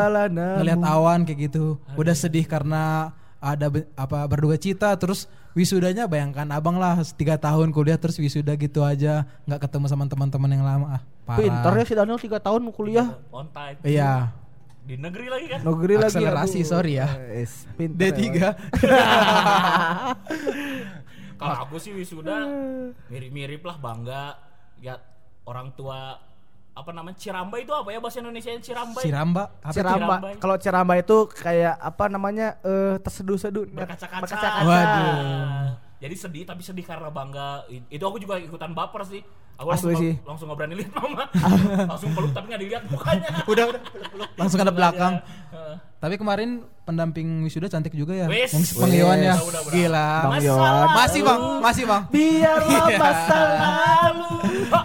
[0.59, 6.45] ngelihat awan kayak gitu udah sedih karena ada be- apa berduka cita terus wisudanya bayangkan
[6.49, 10.97] abang lah tiga tahun kuliah terus wisuda gitu aja nggak ketemu sama teman-teman yang lama
[10.97, 13.77] ah parah pintar ya si Daniel 3 tahun kuliah On time.
[13.85, 14.33] iya
[14.83, 15.59] Di negeri lagi kan?
[15.63, 16.67] negeri lagi Akselerasi, aduh.
[16.67, 17.07] sorry ya.
[17.31, 18.51] Es, pintar D3 ya,
[21.39, 22.49] Kalau aku sih wisuda
[23.07, 24.25] mirip-mirip lah bangga
[24.79, 24.95] ya
[25.43, 26.15] orang tua
[26.73, 28.99] apa namanya Ciramba itu apa ya bahasa Indonesia Ciramba?
[28.99, 29.71] Siramba apa?
[29.71, 29.99] Ciramba.
[30.19, 30.33] Cirambai.
[30.41, 32.57] Kalau Ciramba itu kayak apa namanya?
[32.61, 33.69] eh terseduh-seduh.
[33.69, 34.21] berkaca-kaca.
[34.21, 34.65] Berkaca-kaca.
[34.65, 35.13] Waduh.
[35.99, 37.63] Jadi sedih tapi sedih karena bangga.
[37.87, 39.21] Itu aku juga ikutan baper sih.
[39.53, 40.15] Aku Asli langsung sih.
[40.25, 41.25] langsung nggak berani lihat mama.
[41.93, 43.29] langsung peluk tapi nggak dilihat mukanya.
[43.53, 43.81] udah udah
[44.35, 45.15] langsung ke belakang
[45.53, 45.77] Heeh.
[46.01, 46.49] tapi kemarin
[46.83, 48.49] pendamping wisuda cantik juga ya Udah,
[48.83, 49.63] udah, udah.
[49.71, 50.89] gila Bang lalu.
[50.91, 54.27] masih bang masih bang Biarlah masa lalu.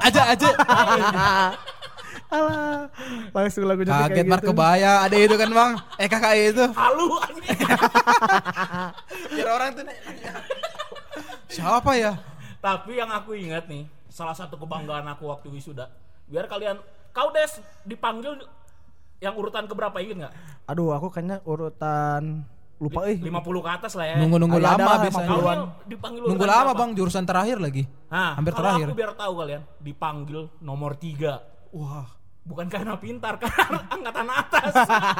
[0.04, 0.50] aja aja
[2.28, 2.92] Alah.
[3.32, 4.52] Langsung lagunya kaget kayak mar gitu.
[4.52, 7.60] kebaya ada itu kan bang eh kakak itu Halu anjing.
[9.34, 10.32] biar orang tuh nanya,
[11.48, 12.14] siapa ya
[12.58, 15.88] Tapi yang aku ingat nih, salah satu kebanggaan aku waktu wisuda,
[16.26, 17.48] biar kalian kau des
[17.84, 18.44] dipanggil
[19.18, 20.34] yang urutan keberapa inget nggak?
[20.68, 22.44] Aduh, aku kayaknya urutan
[22.78, 23.18] lupa eh.
[23.18, 23.24] 50
[23.58, 24.16] ke atas lah ya.
[24.20, 25.58] nunggu-nunggu lama lah, biasanya Kau 50-an.
[25.58, 26.78] nih dipanggil nunggu lama berapa?
[26.78, 31.74] bang jurusan terakhir lagi Nah, hampir kalau terakhir aku biar tahu kalian, dipanggil nomor 3
[31.74, 32.06] wah
[32.48, 34.72] Bukan karena pintar, karena angkatan atas.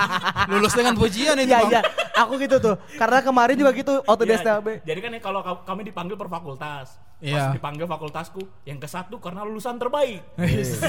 [0.52, 1.82] lulus dengan pujian itu Iya, bang iya.
[2.24, 2.80] Aku gitu tuh.
[2.96, 4.68] Karena kemarin juga gitu auto Iya, DSTB.
[4.82, 6.96] Jadi kan ya kalau ka- kami dipanggil per fakultas.
[7.20, 7.50] Iya.
[7.50, 10.22] Pas dipanggil fakultasku, yang ke satu karena lulusan terbaik.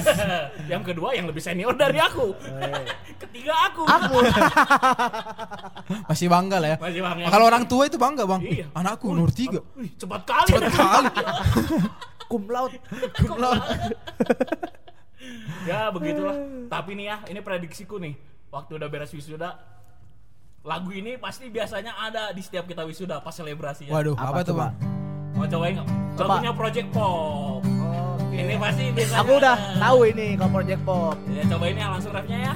[0.73, 2.37] yang kedua yang lebih senior dari aku.
[3.19, 3.83] Ketiga aku.
[3.83, 4.15] Aku
[6.07, 6.79] Masih bangga lah ya.
[6.79, 7.27] Masih bangga.
[7.33, 8.41] Kalau orang tua itu bangga bang.
[8.45, 8.67] Iya.
[8.73, 9.59] Anakku nomor tiga.
[9.97, 10.49] Cepat kali.
[10.55, 11.09] Cepat kali.
[12.29, 12.79] Cum laude.
[15.65, 16.37] Ya begitulah.
[16.69, 18.15] Tapi nih ya, ini prediksiku nih.
[18.49, 19.61] Waktu udah beres wisuda,
[20.65, 23.93] lagu ini pasti biasanya ada di setiap kita wisuda pas selebrasi ya.
[23.93, 24.65] Waduh, Apa apa, tuh coba?
[24.65, 24.73] bang?
[25.37, 25.89] Mau cobain nggak?
[26.19, 26.33] Coba.
[26.35, 27.63] Lagunya Project Pop.
[28.29, 29.19] Ini pasti biasanya.
[29.23, 31.17] Aku udah tahu ini kalau Project Pop.
[31.29, 32.55] Ya cobain ya langsung refnya ya.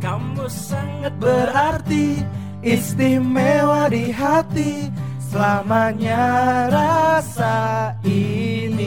[0.00, 2.24] Kamu sangat berarti
[2.64, 4.88] istimewa di hati
[5.20, 6.24] selamanya
[6.72, 8.79] rasa ini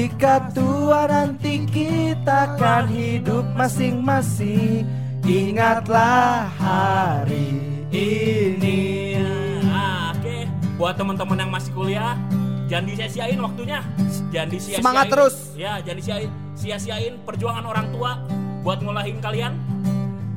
[0.00, 4.88] jika tua nanti kita akan hidup masing-masing
[5.28, 7.60] ingatlah hari
[7.92, 9.20] ini
[10.16, 10.48] Oke,
[10.80, 12.16] buat teman-teman yang masih kuliah,
[12.64, 13.84] jangan disia-siain waktunya.
[14.32, 14.80] Jangan disia-siain.
[14.80, 15.34] Semangat terus.
[15.52, 18.24] Ya, jangan disia- sia-siain perjuangan orang tua
[18.64, 19.52] buat ngulahin kalian.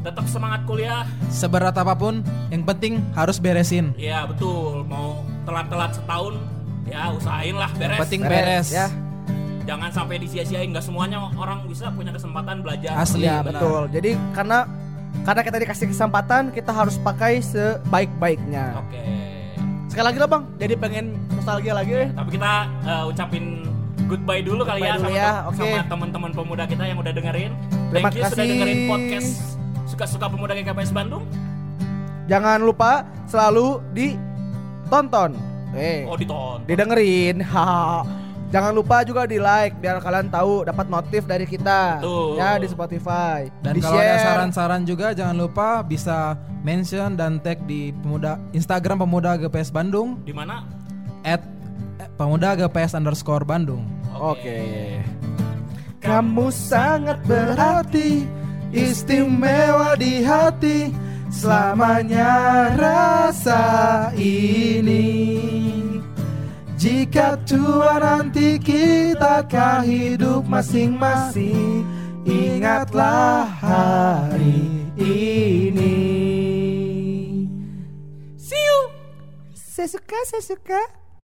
[0.03, 1.07] Tetap semangat kuliah.
[1.32, 2.20] Seberat apa pun,
[2.51, 3.95] yang penting harus beresin.
[3.95, 4.84] Ya, betul.
[4.84, 6.36] Mau telat-telat setahun,
[6.84, 7.99] ya usahain lah beres.
[8.03, 8.68] Penting Beres, beres.
[8.76, 8.88] ya.
[9.64, 10.70] Jangan sampai disia-siain.
[10.70, 12.93] Gak semuanya orang bisa punya kesempatan belajar.
[12.93, 13.24] Asli.
[13.24, 13.88] Ya betul.
[13.89, 14.68] Jadi karena
[15.24, 18.76] karena kita dikasih kesempatan kita harus pakai sebaik-baiknya.
[18.78, 19.01] Oke.
[19.88, 20.43] Sekali lagi lah bang.
[20.57, 21.93] Jadi pengen nostalgia lagi.
[21.95, 22.09] eh.
[22.11, 22.51] Tapi kita
[22.84, 23.64] uh, ucapin
[24.03, 27.51] goodbye dulu kali ya Goodbye dulu sama, ya, sama teman-teman pemuda kita yang udah dengerin.
[27.88, 28.49] Terima Thank you sudah kasih.
[28.49, 29.30] dengerin podcast
[29.86, 31.24] suka-suka pemuda GKPS Bandung.
[32.26, 32.91] Jangan lupa
[33.28, 35.32] selalu ditonton.
[35.74, 36.66] Eh, Oh ditonton.
[36.66, 37.39] didengerin.
[37.39, 38.01] Haha.
[38.54, 41.97] Jangan lupa juga di like biar kalian tahu dapat notif dari kita.
[41.97, 42.38] Betul.
[42.38, 43.49] Ya di Spotify.
[43.66, 44.26] Dan di kalau ada share.
[44.30, 50.38] saran-saran juga jangan lupa bisa mention dan tag di pemuda Instagram pemuda GPS Bandung Di
[50.38, 50.70] mana?
[51.26, 51.41] at
[52.14, 53.89] pemuda GPS underscore Bandung.
[54.14, 55.01] Oke.
[55.97, 58.22] Kamu sangat berarti
[58.70, 60.93] istimewa di hati
[61.34, 63.64] selamanya rasa
[64.14, 65.72] ini.
[66.84, 71.88] Jika tua nanti kita akan hidup masing-masing
[72.28, 74.68] Ingatlah hari
[75.00, 75.96] ini.
[78.36, 78.80] See you.
[79.56, 81.03] Saya suka, saya suka